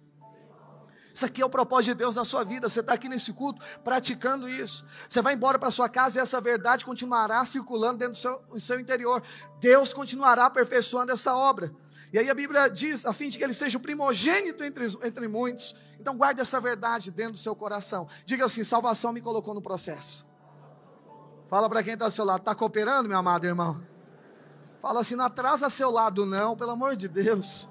[1.14, 2.68] Isso aqui é o propósito de Deus na sua vida.
[2.68, 4.84] Você está aqui nesse culto praticando isso.
[5.06, 8.60] Você vai embora para sua casa e essa verdade continuará circulando dentro do seu, do
[8.60, 9.22] seu interior.
[9.60, 11.70] Deus continuará aperfeiçoando essa obra.
[12.12, 15.28] E aí a Bíblia diz, a fim de que ele seja o primogênito entre, entre
[15.28, 15.76] muitos.
[16.00, 18.08] Então guarde essa verdade dentro do seu coração.
[18.24, 20.31] Diga assim: salvação me colocou no processo.
[21.52, 23.86] Fala para quem está ao seu lado, está cooperando, meu amado irmão?
[24.80, 27.68] Fala assim, não atrasa seu lado, não, pelo amor de Deus.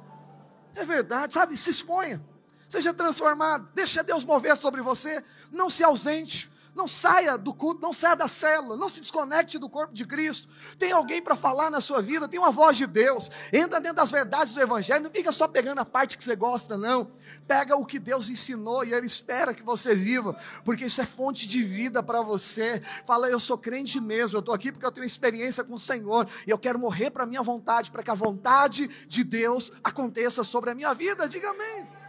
[0.76, 1.58] É verdade, sabe?
[1.58, 2.24] Se exponha.
[2.70, 7.92] Seja transformado, deixa Deus mover sobre você, não se ausente, não saia do culto, não
[7.92, 10.50] saia da célula, não se desconecte do corpo de Cristo.
[10.78, 13.32] Tem alguém para falar na sua vida, tem uma voz de Deus.
[13.52, 16.78] Entra dentro das verdades do Evangelho, não fica só pegando a parte que você gosta,
[16.78, 17.12] não.
[17.48, 21.48] Pega o que Deus ensinou e Ele espera que você viva, porque isso é fonte
[21.48, 22.82] de vida para você.
[23.06, 26.28] Fala, eu sou crente mesmo, eu estou aqui porque eu tenho experiência com o Senhor
[26.48, 30.44] e eu quero morrer para a minha vontade, para que a vontade de Deus aconteça
[30.44, 31.28] sobre a minha vida.
[31.28, 32.02] Diga amém.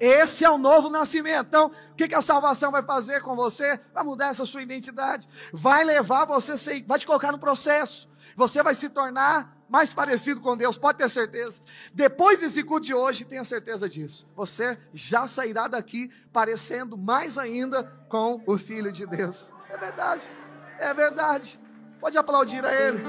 [0.00, 1.46] Esse é o novo nascimento.
[1.46, 3.80] Então, o que, a salvação vai fazer com você?
[3.92, 5.28] Vai mudar essa sua identidade.
[5.52, 8.08] Vai levar você, vai te colocar no processo.
[8.36, 11.60] Você vai se tornar mais parecido com Deus, pode ter certeza.
[11.92, 14.30] Depois desse culto de hoje, tenha certeza disso.
[14.34, 19.52] Você já sairá daqui parecendo mais ainda com o Filho de Deus.
[19.68, 20.30] É verdade,
[20.78, 21.60] é verdade.
[22.00, 23.02] Pode aplaudir a Ele.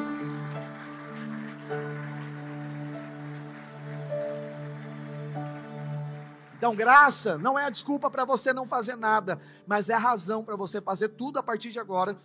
[6.60, 10.44] Então, graça não é a desculpa para você não fazer nada, mas é a razão
[10.44, 12.18] para você fazer tudo a partir de agora,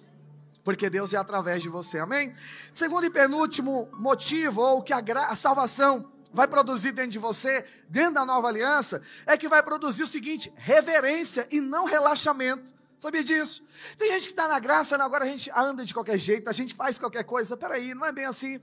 [0.64, 2.32] porque Deus é através de você, amém?
[2.72, 4.98] Segundo e penúltimo motivo, ou que a,
[5.28, 10.02] a salvação vai produzir dentro de você, dentro da nova aliança, é que vai produzir
[10.02, 12.74] o seguinte: reverência e não relaxamento.
[12.98, 13.66] Sabia disso?
[13.98, 16.74] Tem gente que está na graça, agora a gente anda de qualquer jeito, a gente
[16.74, 17.56] faz qualquer coisa.
[17.56, 18.58] Peraí, não é bem assim.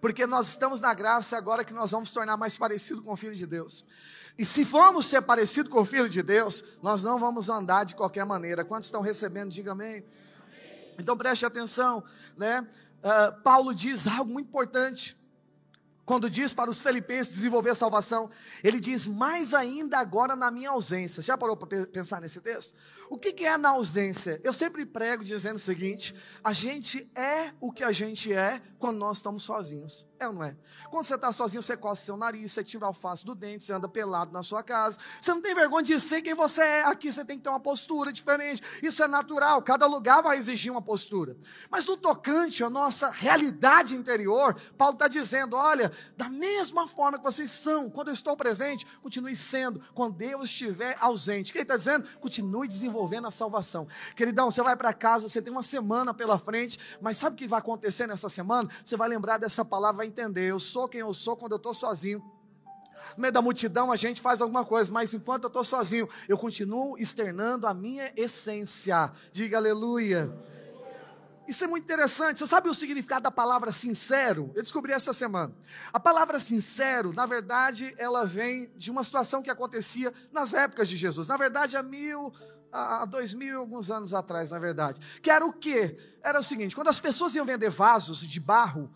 [0.00, 3.34] Porque nós estamos na graça agora que nós vamos tornar mais parecido com o Filho
[3.34, 3.84] de Deus.
[4.38, 7.94] E se formos ser parecido com o Filho de Deus, nós não vamos andar de
[7.94, 8.64] qualquer maneira.
[8.64, 9.50] Quantos estão recebendo?
[9.50, 10.02] Diga amém.
[10.98, 12.02] Então preste atenção,
[12.36, 12.66] né?
[13.02, 15.16] Uh, Paulo diz algo muito importante.
[16.04, 18.28] quando diz para os filipenses desenvolver a salvação,
[18.62, 21.22] ele diz mais ainda agora na minha ausência.
[21.22, 22.74] Já parou para pensar nesse texto?
[23.08, 24.40] O que, que é na ausência?
[24.42, 28.98] Eu sempre prego dizendo o seguinte: a gente é o que a gente é quando
[28.98, 30.04] nós estamos sozinhos.
[30.18, 30.56] É ou não é?
[30.90, 33.72] Quando você está sozinho, você coça seu nariz, você tira o alface do dente, você
[33.72, 34.98] anda pelado na sua casa.
[35.20, 36.84] Você não tem vergonha de ser quem você é.
[36.84, 38.60] Aqui você tem que ter uma postura diferente.
[38.82, 39.62] Isso é natural.
[39.62, 41.36] Cada lugar vai exigir uma postura.
[41.70, 47.24] Mas no tocante à nossa realidade interior, Paulo está dizendo: olha, da mesma forma que
[47.24, 49.80] vocês são, quando eu estou presente, continue sendo.
[49.94, 51.50] Quando Deus estiver ausente.
[51.50, 52.04] O que ele está dizendo?
[52.18, 53.86] Continue desenvolvendo a salvação.
[54.16, 57.46] Queridão, você vai para casa, você tem uma semana pela frente, mas sabe o que
[57.46, 58.71] vai acontecer nessa semana?
[58.84, 60.50] Você vai lembrar dessa palavra, vai entender.
[60.50, 62.22] Eu sou quem eu sou quando eu estou sozinho.
[63.16, 66.38] No meio da multidão a gente faz alguma coisa, mas enquanto eu estou sozinho, eu
[66.38, 69.10] continuo externando a minha essência.
[69.30, 70.32] Diga aleluia.
[71.46, 72.38] Isso é muito interessante.
[72.38, 74.50] Você sabe o significado da palavra sincero?
[74.54, 75.52] Eu descobri essa semana.
[75.92, 80.96] A palavra sincero, na verdade, ela vem de uma situação que acontecia nas épocas de
[80.96, 81.26] Jesus.
[81.26, 82.32] Na verdade, há mil,
[82.72, 85.00] há dois mil e alguns anos atrás, na verdade.
[85.20, 85.96] Que era o quê?
[86.22, 88.90] Era o seguinte: quando as pessoas iam vender vasos de barro,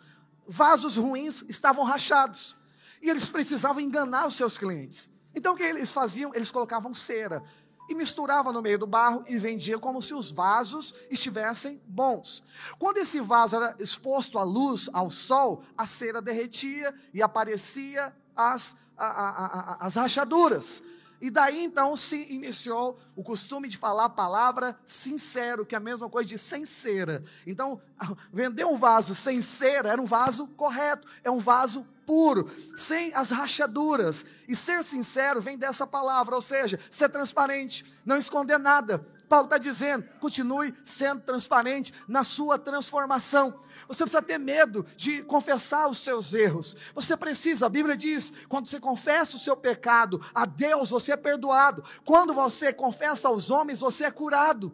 [0.46, 2.56] vasos ruins estavam rachados.
[3.02, 5.10] E eles precisavam enganar os seus clientes.
[5.34, 6.32] Então o que eles faziam?
[6.34, 7.42] Eles colocavam cera
[7.88, 12.42] e misturavam no meio do barro e vendiam como se os vasos estivessem bons.
[12.78, 18.76] Quando esse vaso era exposto à luz, ao sol, a cera derretia e aparecia as,
[18.96, 20.82] a, a, a, as rachaduras.
[21.20, 25.80] E daí então se iniciou o costume de falar a palavra sincero, que é a
[25.80, 27.24] mesma coisa de sem cera.
[27.46, 27.80] Então,
[28.32, 33.30] vender um vaso sem cera era um vaso correto, é um vaso puro, sem as
[33.30, 34.24] rachaduras.
[34.46, 39.04] E ser sincero vem dessa palavra, ou seja, ser transparente, não esconder nada.
[39.28, 43.60] Paulo está dizendo, continue sendo transparente na sua transformação.
[43.88, 46.76] Você precisa ter medo de confessar os seus erros.
[46.94, 51.16] Você precisa, a Bíblia diz, quando você confessa o seu pecado a Deus, você é
[51.16, 51.84] perdoado.
[52.04, 54.72] Quando você confessa aos homens, você é curado.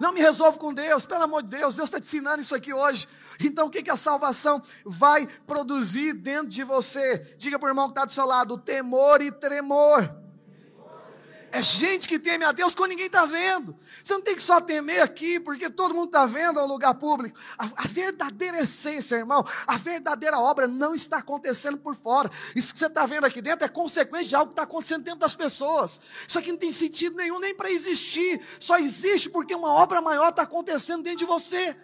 [0.00, 2.72] Não me resolvo com Deus, pelo amor de Deus, Deus está te ensinando isso aqui
[2.72, 3.08] hoje.
[3.40, 7.34] Então, o que, que a salvação vai produzir dentro de você?
[7.36, 10.25] Diga para o irmão que está do seu lado: temor e tremor.
[11.52, 13.76] É gente que teme a Deus quando ninguém está vendo.
[14.02, 17.38] Você não tem que só temer aqui, porque todo mundo está vendo ao lugar público.
[17.56, 22.30] A, a, verdadeira essência, irmão, a verdadeira obra não está acontecendo por fora.
[22.54, 25.20] Isso que você está vendo aqui dentro é consequência de algo que está acontecendo dentro
[25.20, 26.00] das pessoas.
[26.26, 28.40] Isso aqui não tem sentido nenhum nem para existir.
[28.58, 31.76] Só existe porque uma obra maior está acontecendo dentro de você.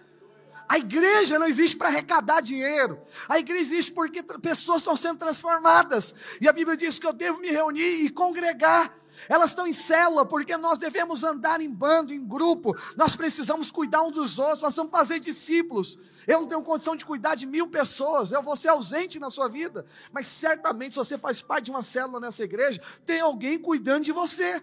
[0.69, 3.01] A igreja não existe para arrecadar dinheiro.
[3.29, 6.15] A igreja existe porque pessoas estão sendo transformadas.
[6.41, 10.25] E a Bíblia diz que eu devo me reunir e congregar elas estão em célula
[10.25, 12.77] porque nós devemos andar em bando, em grupo.
[12.97, 15.99] Nós precisamos cuidar um dos outros, nós vamos fazer discípulos.
[16.27, 19.49] Eu não tenho condição de cuidar de mil pessoas, eu vou ser ausente na sua
[19.49, 19.85] vida.
[20.13, 24.13] Mas certamente, se você faz parte de uma célula nessa igreja, tem alguém cuidando de
[24.13, 24.63] você.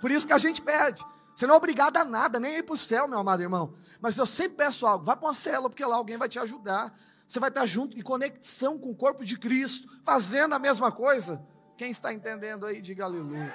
[0.00, 1.04] Por isso que a gente pede.
[1.34, 3.74] Você não é obrigado a nada, nem a ir para o céu, meu amado irmão.
[4.00, 6.94] Mas eu sempre peço algo: vai para uma célula, porque lá alguém vai te ajudar.
[7.26, 11.42] Você vai estar junto em conexão com o corpo de Cristo, fazendo a mesma coisa.
[11.76, 13.52] Quem está entendendo aí, diga aleluia.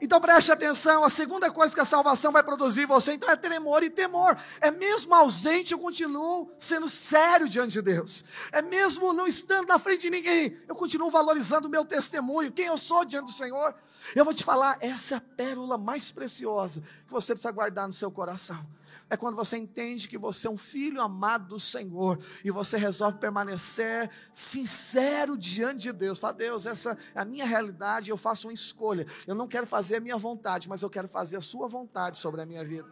[0.00, 3.36] Então preste atenção, a segunda coisa que a salvação vai produzir em você, então é
[3.36, 4.38] tremor e temor.
[4.60, 8.24] É mesmo ausente, eu continuo sendo sério diante de Deus.
[8.52, 12.66] É mesmo não estando na frente de ninguém, eu continuo valorizando o meu testemunho, quem
[12.66, 13.74] eu sou diante do Senhor.
[14.14, 17.92] Eu vou te falar, essa é a pérola mais preciosa que você precisa guardar no
[17.92, 18.77] seu coração
[19.10, 23.18] é quando você entende que você é um filho amado do Senhor e você resolve
[23.18, 26.18] permanecer sincero diante de Deus.
[26.18, 29.06] Fala, Deus, essa é a minha realidade, eu faço uma escolha.
[29.26, 32.42] Eu não quero fazer a minha vontade, mas eu quero fazer a sua vontade sobre
[32.42, 32.88] a minha vida.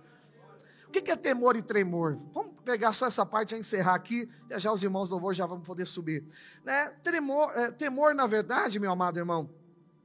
[0.88, 2.16] O que é temor e tremor?
[2.32, 5.44] Vamos pegar só essa parte e encerrar aqui, já, já os irmãos do louvor já
[5.44, 6.24] vão poder subir.
[6.64, 6.88] Né?
[7.02, 9.50] Tremor, é, temor, na verdade, meu amado irmão,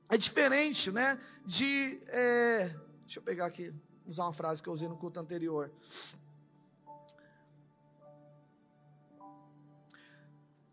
[0.10, 2.02] é diferente né, de.
[2.08, 3.74] É, deixa eu pegar aqui
[4.06, 5.72] usar uma frase que eu usei no culto anterior.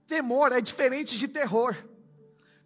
[0.07, 1.77] Temor é diferente de terror.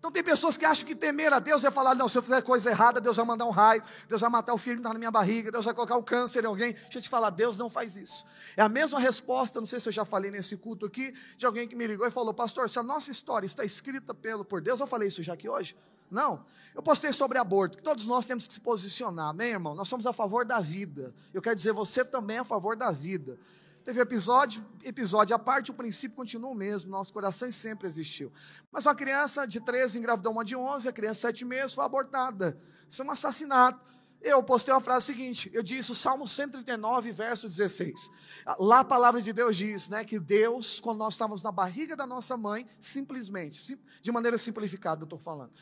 [0.03, 2.43] Então tem pessoas que acham que temer a Deus é falar, não, se eu fizer
[2.43, 4.99] coisa errada, Deus vai mandar um raio, Deus vai matar o filho que está na
[4.99, 6.73] minha barriga, Deus vai colocar o câncer em alguém.
[6.73, 8.25] Deixa eu te falar, Deus não faz isso.
[8.57, 11.69] É a mesma resposta, não sei se eu já falei nesse culto aqui, de alguém
[11.69, 14.81] que me ligou e falou, pastor, se a nossa história está escrita pelo, por Deus,
[14.81, 15.77] eu falei isso já aqui hoje?
[16.13, 16.45] Não.
[16.75, 19.75] Eu postei sobre aborto, que todos nós temos que se posicionar, amém, irmão?
[19.75, 21.15] Nós somos a favor da vida.
[21.35, 23.39] Eu quero dizer, você também é a favor da vida.
[23.85, 28.33] Teve episódio, episódio à parte, o princípio continua o mesmo, nosso coração sempre existiu.
[28.71, 31.85] Mas uma criança de 13 engravidou uma de 11, a criança de 7 meses foi
[31.85, 32.57] abortada.
[32.89, 33.81] Isso é um assassinato.
[34.23, 38.11] eu postei uma frase seguinte, eu disse o Salmo 139, verso 16.
[38.59, 42.07] Lá a palavra de Deus diz, né, que Deus, quando nós estávamos na barriga da
[42.07, 45.53] nossa mãe, simplesmente, de maneira simplificada eu estou falando,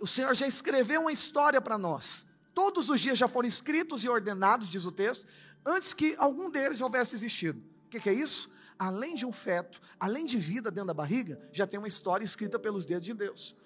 [0.00, 2.26] o Senhor já escreveu uma história para nós.
[2.52, 5.26] Todos os dias já foram escritos e ordenados, diz o texto,
[5.64, 7.62] antes que algum deles houvesse existido.
[7.86, 8.52] O que, que é isso?
[8.78, 12.58] Além de um feto, além de vida dentro da barriga, já tem uma história escrita
[12.58, 13.56] pelos dedos de Deus.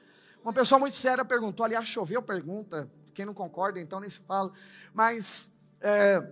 [0.43, 4.53] Uma pessoa muito séria perguntou, aliás, choveu pergunta, quem não concorda, então nem se fala.
[4.95, 6.25] Mas é,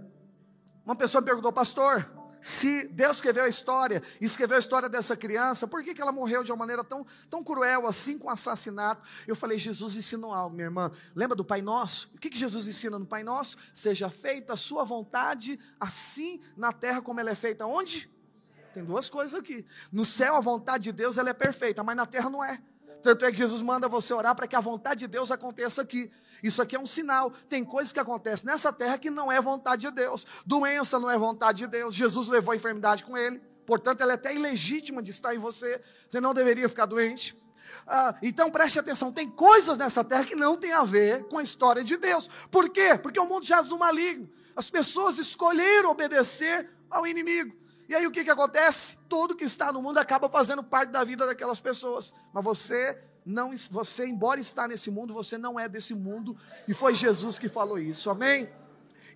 [0.84, 2.08] uma pessoa perguntou, pastor,
[2.40, 6.44] se Deus escreveu a história, escreveu a história dessa criança, por que, que ela morreu
[6.44, 9.02] de uma maneira tão, tão cruel assim, com assassinato?
[9.26, 10.90] Eu falei, Jesus ensinou algo, minha irmã.
[11.14, 12.10] Lembra do Pai Nosso?
[12.14, 13.56] O que, que Jesus ensina no Pai Nosso?
[13.72, 17.66] Seja feita a sua vontade, assim na terra como ela é feita.
[17.66, 18.10] Onde?
[18.72, 19.64] Tem duas coisas aqui.
[19.90, 22.62] No céu, a vontade de Deus ela é perfeita, mas na terra não é.
[23.06, 26.10] Tanto é que Jesus manda você orar para que a vontade de Deus aconteça aqui.
[26.42, 27.30] Isso aqui é um sinal.
[27.48, 30.26] Tem coisas que acontecem nessa terra que não é vontade de Deus.
[30.44, 31.94] Doença não é vontade de Deus.
[31.94, 33.40] Jesus levou a enfermidade com ele.
[33.64, 35.80] Portanto, ela é até ilegítima de estar em você.
[36.10, 37.40] Você não deveria ficar doente.
[37.86, 41.42] Ah, então preste atenção, tem coisas nessa terra que não tem a ver com a
[41.44, 42.28] história de Deus.
[42.50, 42.98] Por quê?
[43.00, 44.28] Porque o mundo jaz no maligno.
[44.56, 47.54] As pessoas escolheram obedecer ao inimigo.
[47.88, 48.98] E aí o que, que acontece?
[49.08, 52.12] Tudo que está no mundo acaba fazendo parte da vida daquelas pessoas.
[52.32, 56.36] Mas você não, você embora está nesse mundo, você não é desse mundo.
[56.66, 58.10] E foi Jesus que falou isso.
[58.10, 58.48] Amém?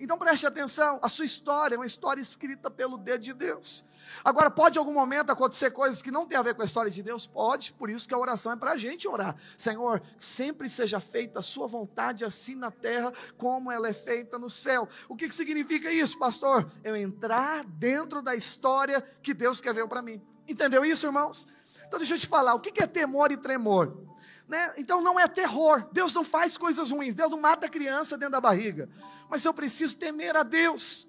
[0.00, 3.84] Então preste atenção, a sua história é uma história escrita pelo dedo de Deus.
[4.24, 6.90] Agora, pode em algum momento acontecer coisas que não tem a ver com a história
[6.90, 7.26] de Deus?
[7.26, 9.34] Pode, por isso que a oração é para a gente orar.
[9.56, 14.50] Senhor, sempre seja feita a sua vontade, assim na terra, como ela é feita no
[14.50, 14.88] céu.
[15.08, 16.70] O que, que significa isso, pastor?
[16.84, 20.22] Eu entrar dentro da história que Deus escreveu para mim.
[20.46, 21.46] Entendeu isso, irmãos?
[21.86, 24.10] Então, deixa eu te falar, o que, que é temor e tremor?
[24.50, 24.74] Né?
[24.78, 25.88] Então não é terror.
[25.92, 27.14] Deus não faz coisas ruins.
[27.14, 28.88] Deus não mata a criança dentro da barriga.
[29.28, 31.08] Mas eu preciso temer a Deus.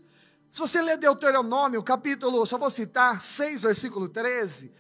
[0.52, 4.76] Se você ler Deuteronômio, capítulo, só vou citar, 6, versículo 13,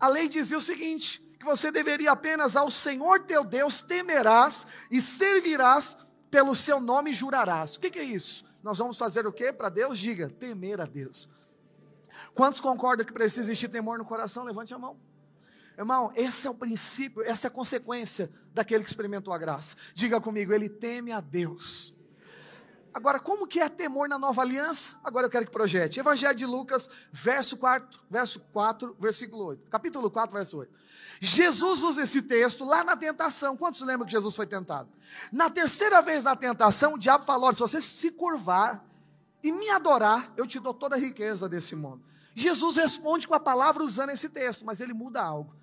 [0.00, 5.02] a lei dizia o seguinte: que você deveria apenas ao Senhor teu Deus temerás e
[5.02, 5.98] servirás
[6.30, 7.74] pelo seu nome jurarás.
[7.74, 8.50] O que, que é isso?
[8.62, 9.98] Nós vamos fazer o que para Deus?
[9.98, 11.28] Diga, temer a Deus.
[12.34, 14.44] Quantos concordam que precisa existir temor no coração?
[14.44, 14.98] Levante a mão.
[15.76, 19.76] Irmão, esse é o princípio, essa é a consequência daquele que experimentou a graça.
[19.92, 21.94] Diga comigo, ele teme a Deus.
[22.94, 24.96] Agora, como que é temor na nova aliança?
[25.02, 25.98] Agora eu quero que projete.
[25.98, 29.70] Evangelho de Lucas, verso 4, verso 4, versículo 8.
[29.70, 30.72] Capítulo 4, verso 8.
[31.20, 33.56] Jesus usa esse texto lá na tentação.
[33.56, 34.88] Quantos lembram que Jesus foi tentado?
[35.32, 38.84] Na terceira vez na tentação, o diabo falou: se você se curvar
[39.42, 42.02] e me adorar, eu te dou toda a riqueza desse mundo.
[42.34, 45.54] Jesus responde com a palavra usando esse texto, mas ele muda algo.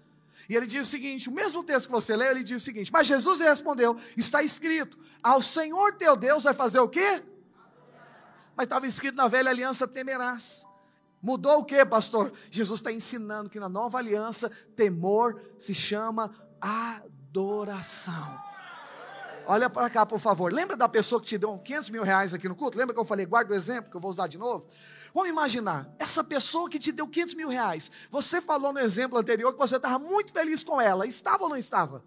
[0.47, 2.91] E ele diz o seguinte: o mesmo texto que você lê, ele diz o seguinte:
[2.91, 7.21] Mas Jesus respondeu: Está escrito, ao Senhor teu Deus vai fazer o quê?
[8.55, 10.65] Mas estava escrito na velha aliança: temerás.
[11.21, 12.31] Mudou o que, pastor?
[12.49, 18.39] Jesus está ensinando que na nova aliança, temor se chama adoração.
[19.45, 20.53] Olha para cá, por favor.
[20.53, 22.77] Lembra da pessoa que te deu 500 mil reais aqui no culto?
[22.77, 24.67] Lembra que eu falei, guarda o exemplo, que eu vou usar de novo?
[25.13, 29.53] Vamos imaginar, essa pessoa que te deu 500 mil reais, você falou no exemplo anterior
[29.53, 32.03] que você estava muito feliz com ela, estava ou não estava?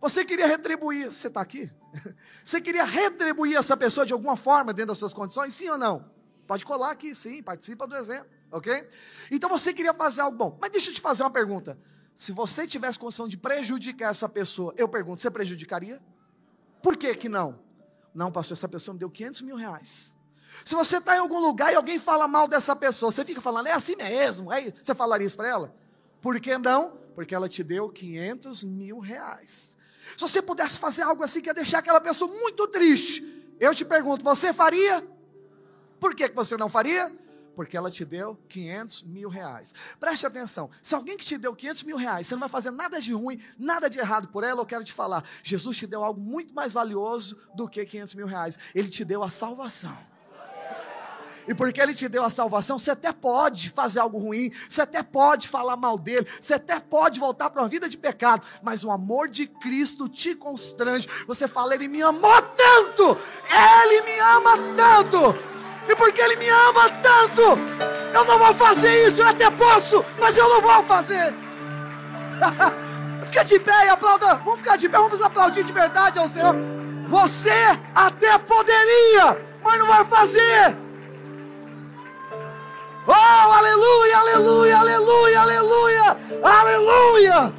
[0.00, 1.70] Você queria retribuir, você está aqui?
[2.42, 6.08] Você queria retribuir essa pessoa de alguma forma dentro das suas condições, sim ou não?
[6.46, 8.88] Pode colar aqui, sim, participa do exemplo, ok?
[9.30, 11.76] Então você queria fazer algo bom, mas deixa eu te fazer uma pergunta.
[12.14, 16.00] Se você tivesse condição de prejudicar essa pessoa, eu pergunto, você prejudicaria?
[16.82, 17.58] Por que que não?
[18.14, 20.12] Não, pastor, essa pessoa me deu 500 mil reais.
[20.70, 23.66] Se você está em algum lugar e alguém fala mal dessa pessoa, você fica falando,
[23.66, 24.52] é assim mesmo?
[24.52, 25.74] Aí você falaria isso para ela?
[26.22, 26.92] Por que não?
[27.12, 29.76] Porque ela te deu 500 mil reais.
[30.16, 33.84] Se você pudesse fazer algo assim que ia deixar aquela pessoa muito triste, eu te
[33.84, 35.04] pergunto, você faria?
[35.98, 37.12] Por que você não faria?
[37.56, 39.74] Porque ela te deu 500 mil reais.
[39.98, 43.00] Preste atenção: se alguém que te deu 500 mil reais, você não vai fazer nada
[43.00, 46.20] de ruim, nada de errado por ela, eu quero te falar: Jesus te deu algo
[46.20, 48.56] muito mais valioso do que 500 mil reais.
[48.72, 49.98] Ele te deu a salvação.
[51.48, 55.02] E porque Ele te deu a salvação, você até pode fazer algo ruim, você até
[55.02, 58.90] pode falar mal dele, você até pode voltar para uma vida de pecado, mas o
[58.90, 61.08] amor de Cristo te constrange.
[61.26, 63.16] Você fala, Ele me amou tanto,
[63.50, 65.38] Ele me ama tanto,
[65.88, 67.42] e porque Ele me ama tanto,
[68.14, 71.34] eu não vou fazer isso, eu até posso, mas eu não vou fazer.
[73.24, 74.34] Fica de pé e aplauda.
[74.36, 76.54] Vamos ficar de pé, vamos aplaudir de verdade ao Senhor.
[77.06, 77.52] Você
[77.94, 80.76] até poderia, mas não vai fazer.
[83.12, 87.54] Oh, aleluia, aleluia, aleluia, aleluia, aleluia.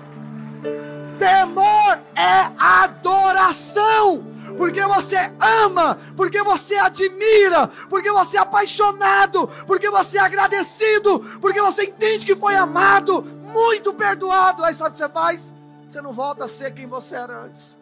[1.19, 4.23] Temor é adoração.
[4.57, 5.17] porque você
[5.65, 12.25] ama, porque você admira, porque você é apaixonado, porque você é agradecido, porque você entende
[12.25, 14.63] que foi amado, muito perdoado.
[14.63, 15.53] Aí sabe o que você faz?
[15.87, 17.80] Você não volta a ser quem você era antes.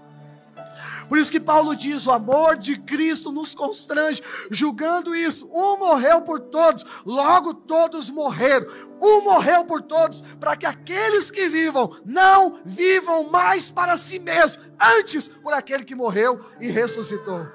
[1.09, 5.49] Por isso que Paulo diz: o amor de Cristo nos constrange, julgando isso.
[5.51, 8.67] Um morreu por todos, logo todos morreram.
[9.01, 14.59] Um morreu por todos, para que aqueles que vivam não vivam mais para si mesmos,
[14.79, 17.47] antes por aquele que morreu e ressuscitou.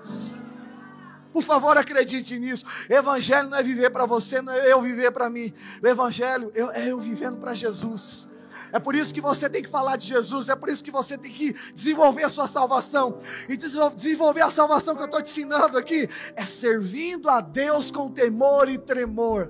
[1.33, 2.65] Por favor, acredite nisso.
[2.89, 5.53] Evangelho não é viver para você, não é eu viver para mim.
[5.83, 8.29] O Evangelho é eu vivendo para Jesus.
[8.75, 11.17] É por isso que você tem que falar de Jesus, é por isso que você
[11.17, 13.19] tem que desenvolver a sua salvação.
[13.49, 18.11] E desenvolver a salvação que eu estou te ensinando aqui é servindo a Deus com
[18.11, 19.49] temor e tremor.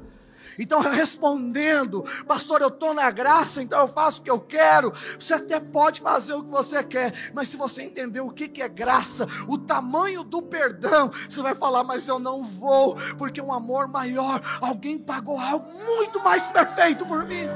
[0.59, 4.93] Então, respondendo, pastor, eu estou na graça, então eu faço o que eu quero.
[5.19, 8.61] Você até pode fazer o que você quer, mas se você entender o que, que
[8.61, 13.55] é graça, o tamanho do perdão, você vai falar, mas eu não vou, porque um
[13.55, 17.49] amor maior, alguém pagou algo muito mais perfeito por mim.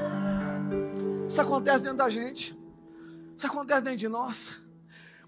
[1.29, 2.59] Isso acontece dentro da gente.
[3.37, 4.55] Isso acontece dentro de nós.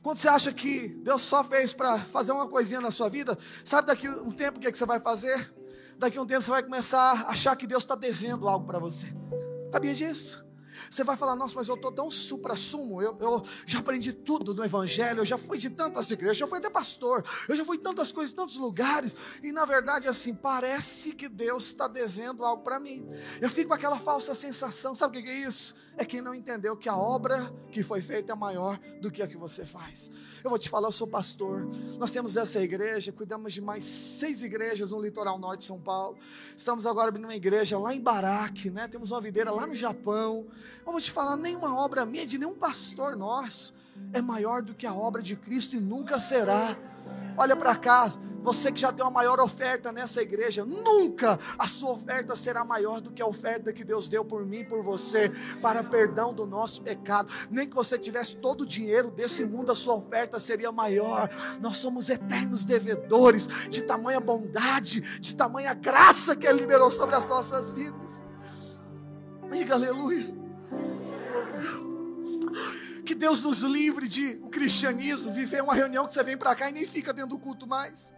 [0.02, 3.86] Quando você acha que Deus só fez para fazer uma coisinha na sua vida, sabe
[3.86, 5.54] daqui um tempo o que, é que você vai fazer?
[6.00, 9.14] Daqui um tempo você vai começar a achar que Deus está devendo algo para você.
[9.72, 10.44] Sabia disso?
[10.90, 14.66] Você vai falar, nossa, mas eu estou tão supra-sumo, eu, eu, já aprendi tudo no
[14.66, 17.78] Evangelho, eu já fui de tantas igrejas, eu já fui até pastor, eu já fui
[17.78, 22.80] tantas coisas, tantos lugares, e na verdade, assim, parece que Deus está devendo algo para
[22.80, 23.08] mim.
[23.40, 25.76] Eu fico com aquela falsa sensação, sabe o que é isso?
[26.02, 29.28] É quem não entendeu que a obra que foi feita é maior do que a
[29.28, 30.12] que você faz.
[30.44, 31.68] Eu vou te falar, eu sou pastor.
[32.00, 36.18] Nós temos essa igreja, cuidamos de mais seis igrejas no litoral norte de São Paulo.
[36.58, 38.88] Estamos agora abrindo uma igreja lá em Baraque, né?
[38.88, 40.48] Temos uma videira lá no Japão.
[40.84, 43.72] Eu vou te falar, nenhuma obra minha, de nenhum pastor nosso,
[44.12, 46.76] é maior do que a obra de Cristo e nunca será.
[47.38, 51.92] Olha para cá, você que já tem uma maior oferta nessa igreja, nunca a sua
[51.92, 55.30] oferta será maior do que a oferta que Deus deu por mim, por você,
[55.62, 57.32] para perdão do nosso pecado.
[57.50, 61.30] Nem que você tivesse todo o dinheiro desse mundo, a sua oferta seria maior.
[61.60, 67.28] Nós somos eternos devedores de tamanha bondade, de tamanha graça que Ele liberou sobre as
[67.28, 68.24] nossas vidas.
[69.52, 70.42] Diga aleluia.
[73.12, 76.70] Que Deus nos livre de o cristianismo, viver uma reunião que você vem para cá
[76.70, 78.16] e nem fica dentro do culto mais.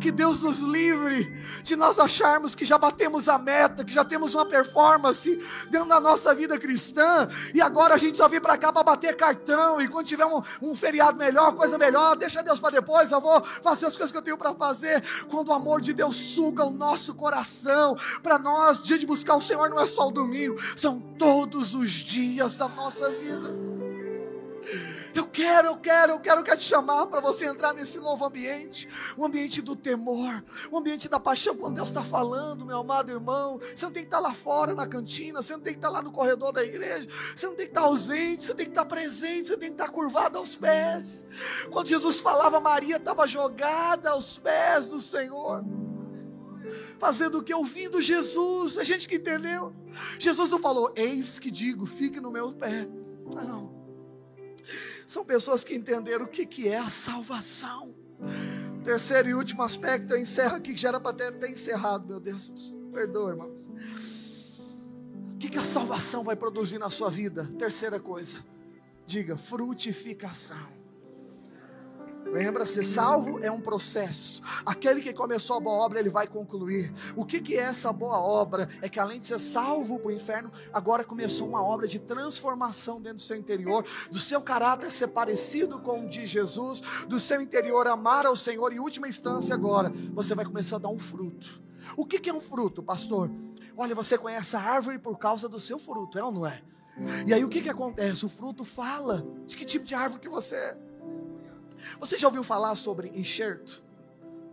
[0.00, 4.34] Que Deus nos livre de nós acharmos que já batemos a meta, que já temos
[4.34, 5.38] uma performance
[5.70, 9.14] dentro da nossa vida cristã, e agora a gente só vem para cá para bater
[9.14, 13.20] cartão, e quando tiver um, um feriado melhor, coisa melhor, deixa Deus para depois, eu
[13.20, 15.04] vou fazer as coisas que eu tenho para fazer.
[15.30, 19.40] Quando o amor de Deus suga o nosso coração, para nós, dia de buscar o
[19.40, 23.75] Senhor não é só o domingo, são todos os dias da nossa vida.
[25.14, 28.24] Eu quero, eu quero, eu quero, eu quero te chamar para você entrar nesse novo
[28.24, 31.56] ambiente, o um ambiente do temor, o um ambiente da paixão.
[31.56, 34.74] Quando Deus está falando, meu amado irmão, você não tem que estar tá lá fora
[34.74, 37.54] na cantina, você não tem que estar tá lá no corredor da igreja, você não
[37.54, 40.38] tem que estar tá ausente, você tem que estar presente, você tem que estar curvado
[40.38, 41.26] aos pés.
[41.70, 45.64] Quando Jesus falava, Maria estava jogada aos pés do Senhor
[46.98, 47.54] fazendo o que?
[47.54, 48.78] Ouvindo Jesus.
[48.78, 49.72] A gente que entendeu.
[50.18, 52.88] Jesus não falou, eis que digo, fique no meu pé.
[53.34, 53.75] Não.
[55.06, 57.94] São pessoas que entenderam o que, que é a salvação.
[58.82, 62.20] Terceiro e último aspecto, eu encerro aqui, que já era para ter, ter encerrado, meu
[62.20, 62.76] Deus.
[62.92, 63.68] Perdoa, irmãos.
[65.34, 67.50] O que, que a salvação vai produzir na sua vida?
[67.58, 68.38] Terceira coisa,
[69.04, 70.75] diga frutificação.
[72.32, 74.42] Lembra, ser salvo é um processo.
[74.64, 76.92] Aquele que começou a boa obra, ele vai concluir.
[77.16, 78.68] O que, que é essa boa obra?
[78.82, 83.00] É que além de ser salvo para o inferno, agora começou uma obra de transformação
[83.00, 87.40] dentro do seu interior, do seu caráter ser parecido com o de Jesus, do seu
[87.40, 88.72] interior amar ao Senhor.
[88.72, 91.62] Em última instância, agora, você vai começar a dar um fruto.
[91.96, 93.30] O que, que é um fruto, pastor?
[93.76, 96.62] Olha, você conhece a árvore por causa do seu fruto, é ou não é?
[97.26, 98.24] E aí o que, que acontece?
[98.24, 100.78] O fruto fala de que tipo de árvore que você é.
[101.98, 103.84] Você já ouviu falar sobre enxerto?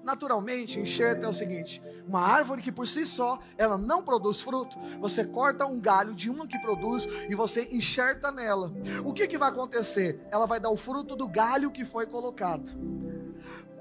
[0.03, 4.77] Naturalmente, enxerto é o seguinte: uma árvore que por si só ela não produz fruto,
[4.99, 8.71] você corta um galho de uma que produz e você enxerta nela.
[9.05, 10.19] O que, que vai acontecer?
[10.29, 12.71] Ela vai dar o fruto do galho que foi colocado.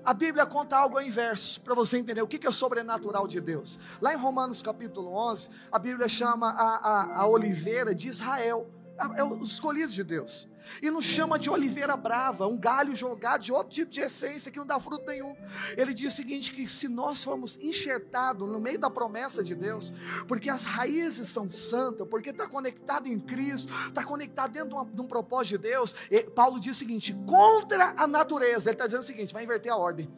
[0.05, 3.41] A Bíblia conta algo ao inverso, para você entender o que é o sobrenatural de
[3.41, 3.79] Deus.
[4.01, 9.21] Lá em Romanos capítulo 11, a Bíblia chama a, a, a oliveira de Israel É,
[9.21, 10.49] é os escolhidos de Deus.
[10.81, 14.59] E nos chama de oliveira brava, um galho jogado de outro tipo de essência que
[14.59, 15.35] não dá fruto nenhum.
[15.77, 19.93] Ele diz o seguinte: que se nós formos enxertados no meio da promessa de Deus,
[20.29, 24.87] porque as raízes são santas, porque está conectado em Cristo, está conectado dentro de, uma,
[24.87, 25.95] de, um propósito de Deus,
[26.35, 29.77] Paulo diz o seguinte: contra a natureza, ele está dizendo o seguinte: vai inverter a
[29.77, 30.09] ordem.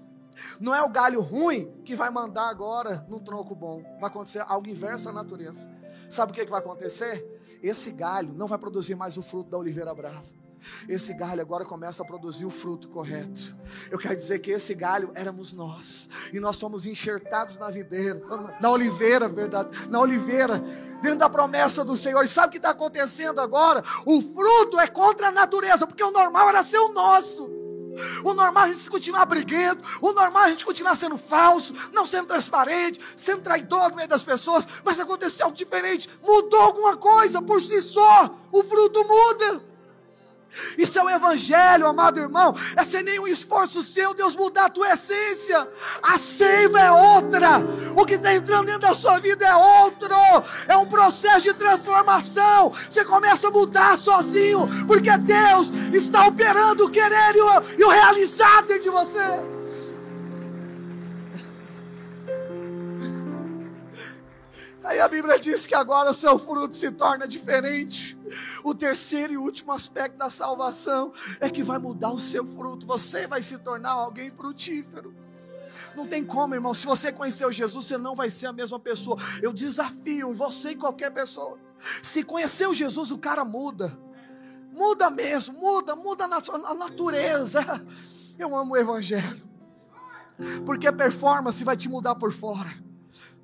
[0.60, 3.82] Não é o galho ruim que vai mandar agora num tronco bom.
[4.00, 5.70] Vai acontecer algo inverso à natureza.
[6.10, 7.33] Sabe o que, que vai acontecer?
[7.64, 10.22] Esse galho não vai produzir mais o fruto da oliveira brava.
[10.86, 13.56] Esse galho agora começa a produzir o fruto correto.
[13.90, 18.20] Eu quero dizer que esse galho éramos nós, e nós somos enxertados na videira,
[18.60, 20.58] na oliveira, verdade, na oliveira,
[21.00, 22.22] dentro da promessa do Senhor.
[22.22, 23.82] E sabe o que está acontecendo agora?
[24.06, 27.63] O fruto é contra a natureza, porque o normal era ser o nosso.
[28.24, 31.74] O normal é a gente continuar briguento, o normal é a gente continuar sendo falso,
[31.92, 36.96] não sendo transparente, sendo traidor no meio das pessoas, mas aconteceu algo diferente, mudou alguma
[36.96, 39.73] coisa por si só, o fruto muda.
[40.76, 42.54] Isso é o Evangelho, amado irmão.
[42.76, 45.68] É sem nenhum esforço seu, Deus mudar a tua essência.
[46.02, 47.62] A seiva é outra.
[47.96, 50.14] O que está entrando dentro da sua vida é outro.
[50.68, 52.72] É um processo de transformação.
[52.88, 57.88] Você começa a mudar sozinho, porque Deus está operando o querer e o, e o
[57.88, 59.53] realizar dentro de você.
[64.84, 68.18] Aí a Bíblia diz que agora o seu fruto se torna diferente.
[68.62, 71.10] O terceiro e último aspecto da salvação
[71.40, 72.86] é que vai mudar o seu fruto.
[72.86, 75.14] Você vai se tornar alguém frutífero.
[75.96, 76.74] Não tem como, irmão.
[76.74, 79.16] Se você conheceu Jesus, você não vai ser a mesma pessoa.
[79.40, 81.58] Eu desafio você e qualquer pessoa.
[82.02, 83.98] Se conheceu Jesus, o cara muda.
[84.70, 87.60] Muda mesmo, muda, muda a natureza.
[88.38, 89.48] Eu amo o Evangelho.
[90.66, 92.83] Porque a performance vai te mudar por fora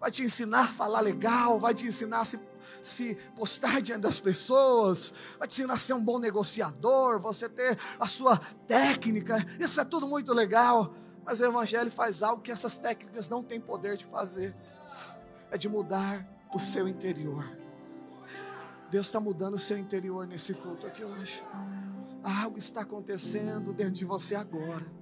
[0.01, 2.41] vai te ensinar a falar legal, vai te ensinar a se,
[2.83, 7.79] se postar diante das pessoas, vai te ensinar a ser um bom negociador, você ter
[7.99, 12.79] a sua técnica, isso é tudo muito legal, mas o Evangelho faz algo que essas
[12.79, 14.57] técnicas não têm poder de fazer,
[15.51, 17.45] é de mudar o seu interior.
[18.91, 21.45] Deus está mudando o seu interior nesse culto aqui hoje.
[22.25, 25.00] Algo está acontecendo dentro de você agora.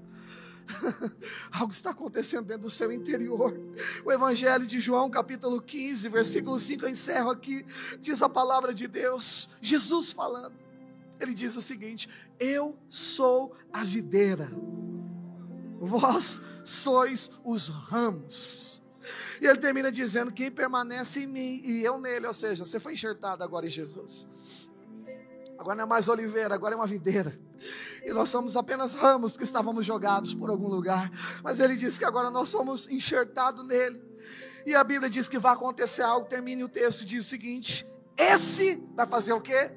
[1.50, 3.58] Algo está acontecendo dentro do seu interior.
[4.04, 7.64] O Evangelho de João, capítulo 15, versículo 5, eu encerro aqui.
[8.00, 10.54] Diz a palavra de Deus, Jesus falando.
[11.20, 12.08] Ele diz o seguinte:
[12.38, 14.48] Eu sou a videira,
[15.80, 18.82] vós sois os ramos.
[19.40, 22.92] E ele termina dizendo: Quem permanece em mim e eu nele, ou seja, você foi
[22.92, 24.28] enxertado agora em Jesus.
[25.58, 27.36] Agora não é mais oliveira, agora é uma videira.
[28.04, 31.10] E nós somos apenas ramos que estávamos jogados por algum lugar.
[31.42, 34.00] Mas ele diz que agora nós somos enxertados nele.
[34.66, 36.26] E a Bíblia diz que vai acontecer algo.
[36.26, 37.86] Termine o texto, diz o seguinte:
[38.16, 39.72] Esse vai fazer o quê?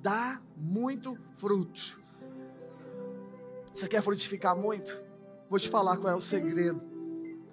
[0.00, 2.00] Dá muito fruto.
[3.72, 5.02] Você quer frutificar muito?
[5.48, 6.82] Vou te falar qual é o segredo.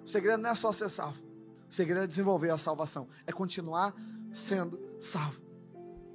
[0.02, 1.22] O segredo não é só ser salvo.
[1.68, 3.08] O segredo é desenvolver a salvação.
[3.26, 3.94] É continuar
[4.32, 5.42] sendo salvo.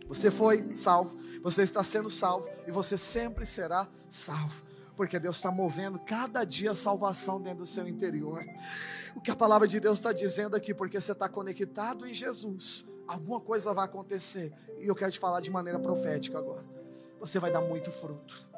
[0.07, 4.63] Você foi salvo, você está sendo salvo e você sempre será salvo.
[4.95, 8.43] Porque Deus está movendo cada dia a salvação dentro do seu interior.
[9.15, 12.85] O que a palavra de Deus está dizendo aqui, porque você está conectado em Jesus,
[13.07, 14.53] alguma coisa vai acontecer.
[14.77, 16.65] E eu quero te falar de maneira profética agora.
[17.19, 18.49] Você vai dar muito fruto.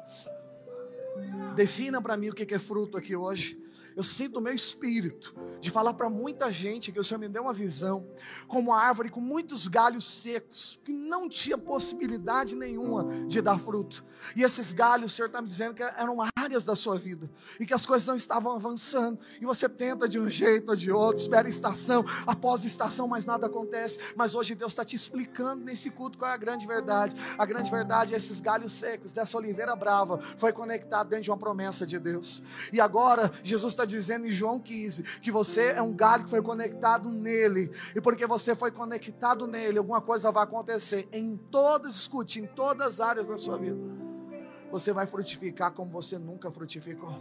[1.54, 3.61] Defina para mim o que é fruto aqui hoje
[3.96, 7.42] eu sinto o meu espírito de falar para muita gente que o Senhor me deu
[7.42, 8.06] uma visão,
[8.48, 14.04] como uma árvore com muitos galhos secos, que não tinha possibilidade nenhuma de dar fruto.
[14.36, 17.30] E esses galhos, o Senhor está me dizendo que eram áreas da sua vida,
[17.60, 20.90] e que as coisas não estavam avançando, e você tenta de um jeito ou de
[20.90, 23.98] outro, espera estação após estação, mas nada acontece.
[24.16, 27.16] Mas hoje Deus está te explicando nesse culto qual é a grande verdade.
[27.38, 31.38] A grande verdade é esses galhos secos, dessa oliveira brava, foi conectado dentro de uma
[31.38, 32.42] promessa de Deus.
[32.72, 36.30] E agora, Jesus está está dizendo em João 15 que você é um galho que
[36.30, 41.94] foi conectado nele, e porque você foi conectado nele, alguma coisa vai acontecer em todas,
[41.94, 43.78] escute, em todas as áreas da sua vida.
[44.70, 47.14] Você vai frutificar como você nunca frutificou.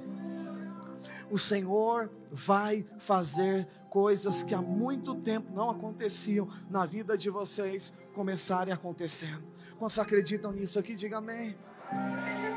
[1.30, 7.94] O Senhor vai fazer coisas que há muito tempo não aconteciam na vida de vocês
[8.14, 9.44] começarem acontecendo.
[9.78, 10.94] Quantos acreditam nisso aqui?
[10.94, 11.58] Diga amém.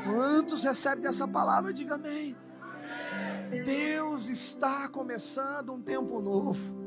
[0.05, 1.73] Quantos recebem essa palavra?
[1.73, 2.37] Diga amém.
[3.63, 6.85] Deus está começando um tempo novo.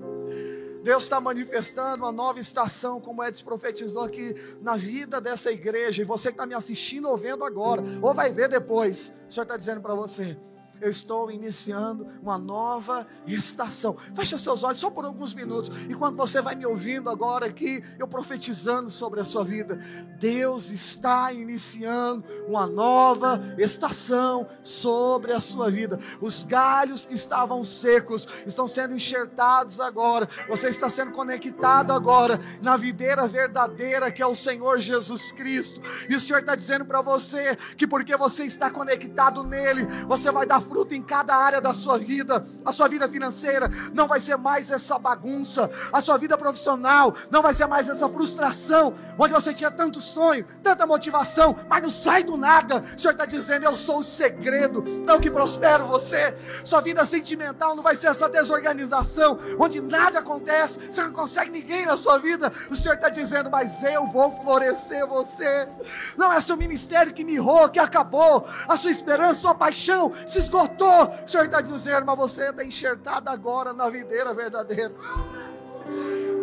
[0.83, 6.03] Deus está manifestando uma nova estação, como Edson profetizou aqui na vida dessa igreja.
[6.03, 9.43] E você que está me assistindo ou vendo agora, ou vai ver depois, o Senhor
[9.43, 10.37] está dizendo para você:
[10.81, 13.97] eu estou iniciando uma nova estação.
[14.15, 15.71] Feche seus olhos só por alguns minutos.
[15.89, 19.79] E quando você vai me ouvindo agora aqui, eu profetizando sobre a sua vida,
[20.19, 25.99] Deus está iniciando uma nova estação sobre a sua vida.
[26.21, 30.29] Os galhos que estavam secos estão sendo enxertados agora.
[30.49, 35.81] Você está sendo conectado agora na videira verdadeira que é o Senhor Jesus Cristo.
[36.09, 40.47] E o Senhor está dizendo para você que porque você está conectado nele, você vai
[40.47, 42.45] dar fruto em cada área da sua vida.
[42.65, 45.71] A sua vida financeira não vai ser mais essa bagunça.
[45.93, 50.45] A sua vida profissional não vai ser mais essa frustração, onde você tinha tanto sonho,
[50.63, 52.85] tanta motivação, mas não sai do nada.
[52.97, 56.37] O Senhor está dizendo: Eu sou o segredo, é o que prospero você.
[56.65, 61.87] Sua vida sentimental não vai ser essa desorganização, onde nada acontece, você não consegue ninguém
[61.87, 62.53] na sua vida.
[62.71, 65.69] O Senhor está dizendo: Mas eu vou florescer você.
[66.17, 70.58] Não é seu ministério que mirrou, que acabou, a sua esperança, sua paixão se esgotou.
[70.65, 74.95] O Senhor está dizendo: Mas você está enxertado agora na videira verdadeira.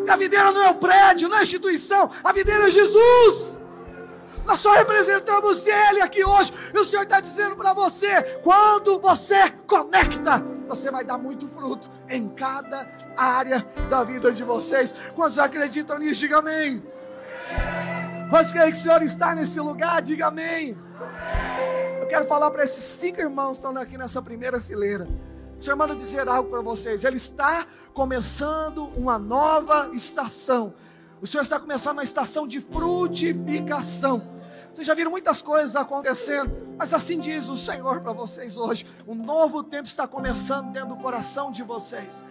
[0.09, 3.61] A videira não é o prédio, não é a instituição, a videira é Jesus.
[4.45, 6.53] Nós só representamos Ele aqui hoje.
[6.73, 11.89] E o Senhor está dizendo para você: quando você conecta, você vai dar muito fruto
[12.09, 12.87] em cada
[13.17, 14.95] área da vida de vocês.
[15.15, 16.21] Quantos acreditam nisso?
[16.21, 16.83] Diga amém.
[18.29, 20.01] Quantos creem que o Senhor está nesse lugar?
[20.01, 20.77] Diga amém.
[22.05, 25.09] Eu quero falar para esses cinco irmãos que estão aqui nessa primeira fileira.
[25.59, 27.03] O Senhor manda dizer algo para vocês.
[27.03, 30.71] Ele está começando uma nova estação.
[31.19, 34.21] O Senhor está começando uma estação de frutificação.
[34.71, 39.15] Vocês já viram muitas coisas acontecendo, mas assim diz o Senhor para vocês hoje: um
[39.15, 42.23] novo tempo está começando dentro do coração de vocês.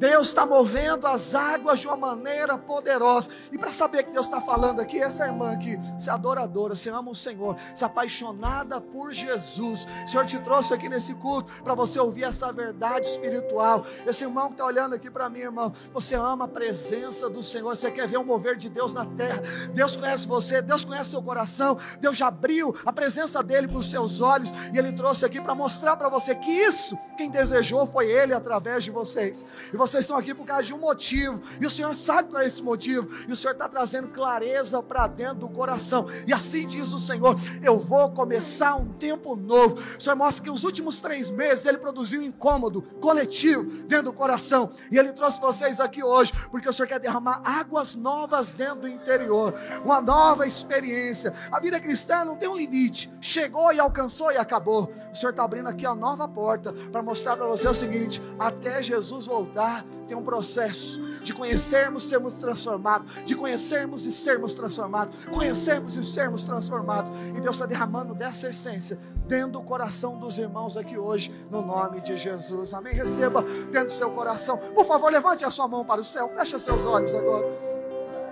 [0.00, 3.28] Deus está movendo as águas de uma maneira poderosa.
[3.52, 7.10] E para saber que Deus está falando aqui, essa irmã aqui, é adoradora, você ama
[7.10, 9.86] o Senhor, é apaixonada por Jesus.
[10.06, 13.84] O Senhor te trouxe aqui nesse culto para você ouvir essa verdade espiritual.
[14.06, 17.76] Esse irmão que está olhando aqui para mim, irmão, você ama a presença do Senhor,
[17.76, 19.42] você quer ver o mover de Deus na terra.
[19.74, 23.90] Deus conhece você, Deus conhece seu coração, Deus já abriu a presença dele para os
[23.90, 28.10] seus olhos e ele trouxe aqui para mostrar para você que isso, quem desejou foi
[28.10, 29.44] ele através de vocês.
[29.70, 32.42] E você vocês estão aqui por causa de um motivo, e o Senhor sabe qual
[32.42, 36.66] é esse motivo, e o Senhor está trazendo clareza para dentro do coração, e assim
[36.66, 39.82] diz o Senhor: eu vou começar um tempo novo.
[39.98, 44.12] O Senhor mostra que os últimos três meses ele produziu um incômodo coletivo dentro do
[44.12, 48.82] coração, e ele trouxe vocês aqui hoje, porque o Senhor quer derramar águas novas dentro
[48.82, 51.34] do interior, uma nova experiência.
[51.50, 54.92] A vida cristã não tem um limite, chegou e alcançou e acabou.
[55.12, 58.80] O Senhor está abrindo aqui a nova porta para mostrar para você o seguinte: até
[58.82, 65.96] Jesus voltar, tem um processo de conhecermos, sermos transformados, de conhecermos e sermos transformados, conhecermos
[65.96, 67.12] e sermos transformados.
[67.36, 72.00] E Deus está derramando dessa essência dentro do coração dos irmãos aqui hoje, no nome
[72.00, 72.74] de Jesus.
[72.74, 72.94] Amém.
[72.94, 74.56] Receba dentro do seu coração.
[74.74, 77.46] Por favor, levante a sua mão para o céu, feche seus olhos agora.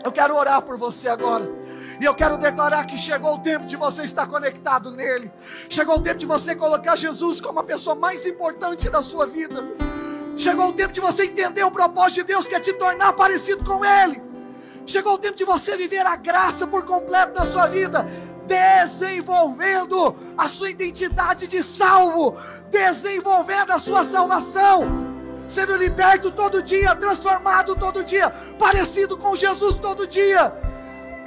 [0.04, 1.44] Eu quero orar por você agora.
[2.00, 5.30] E eu quero declarar que chegou o tempo de você estar conectado nele.
[5.68, 9.66] Chegou o tempo de você colocar Jesus como a pessoa mais importante da sua vida.
[10.38, 13.64] Chegou o tempo de você entender o propósito de Deus que é te tornar parecido
[13.64, 14.22] com Ele.
[14.86, 18.06] Chegou o tempo de você viver a graça por completo na sua vida,
[18.46, 22.36] desenvolvendo a sua identidade de salvo,
[22.70, 24.86] desenvolvendo a sua salvação,
[25.48, 28.30] sendo liberto todo dia, transformado todo dia,
[28.60, 30.52] parecido com Jesus todo dia.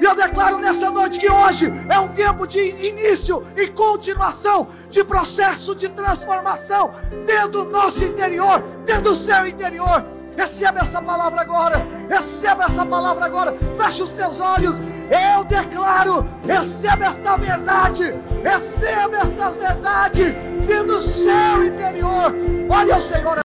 [0.01, 5.03] E eu declaro nessa noite que hoje é um tempo de início e continuação de
[5.03, 6.89] processo de transformação
[7.23, 10.03] dentro do nosso interior, dentro do seu interior.
[10.35, 11.85] Receba essa palavra agora.
[12.09, 13.55] Receba essa palavra agora.
[13.77, 14.81] Feche os teus olhos.
[15.11, 16.27] Eu declaro.
[16.47, 18.15] Receba esta verdade.
[18.43, 20.33] Receba estas verdades
[20.65, 22.33] dentro do seu interior.
[22.71, 23.37] Olha o Senhor.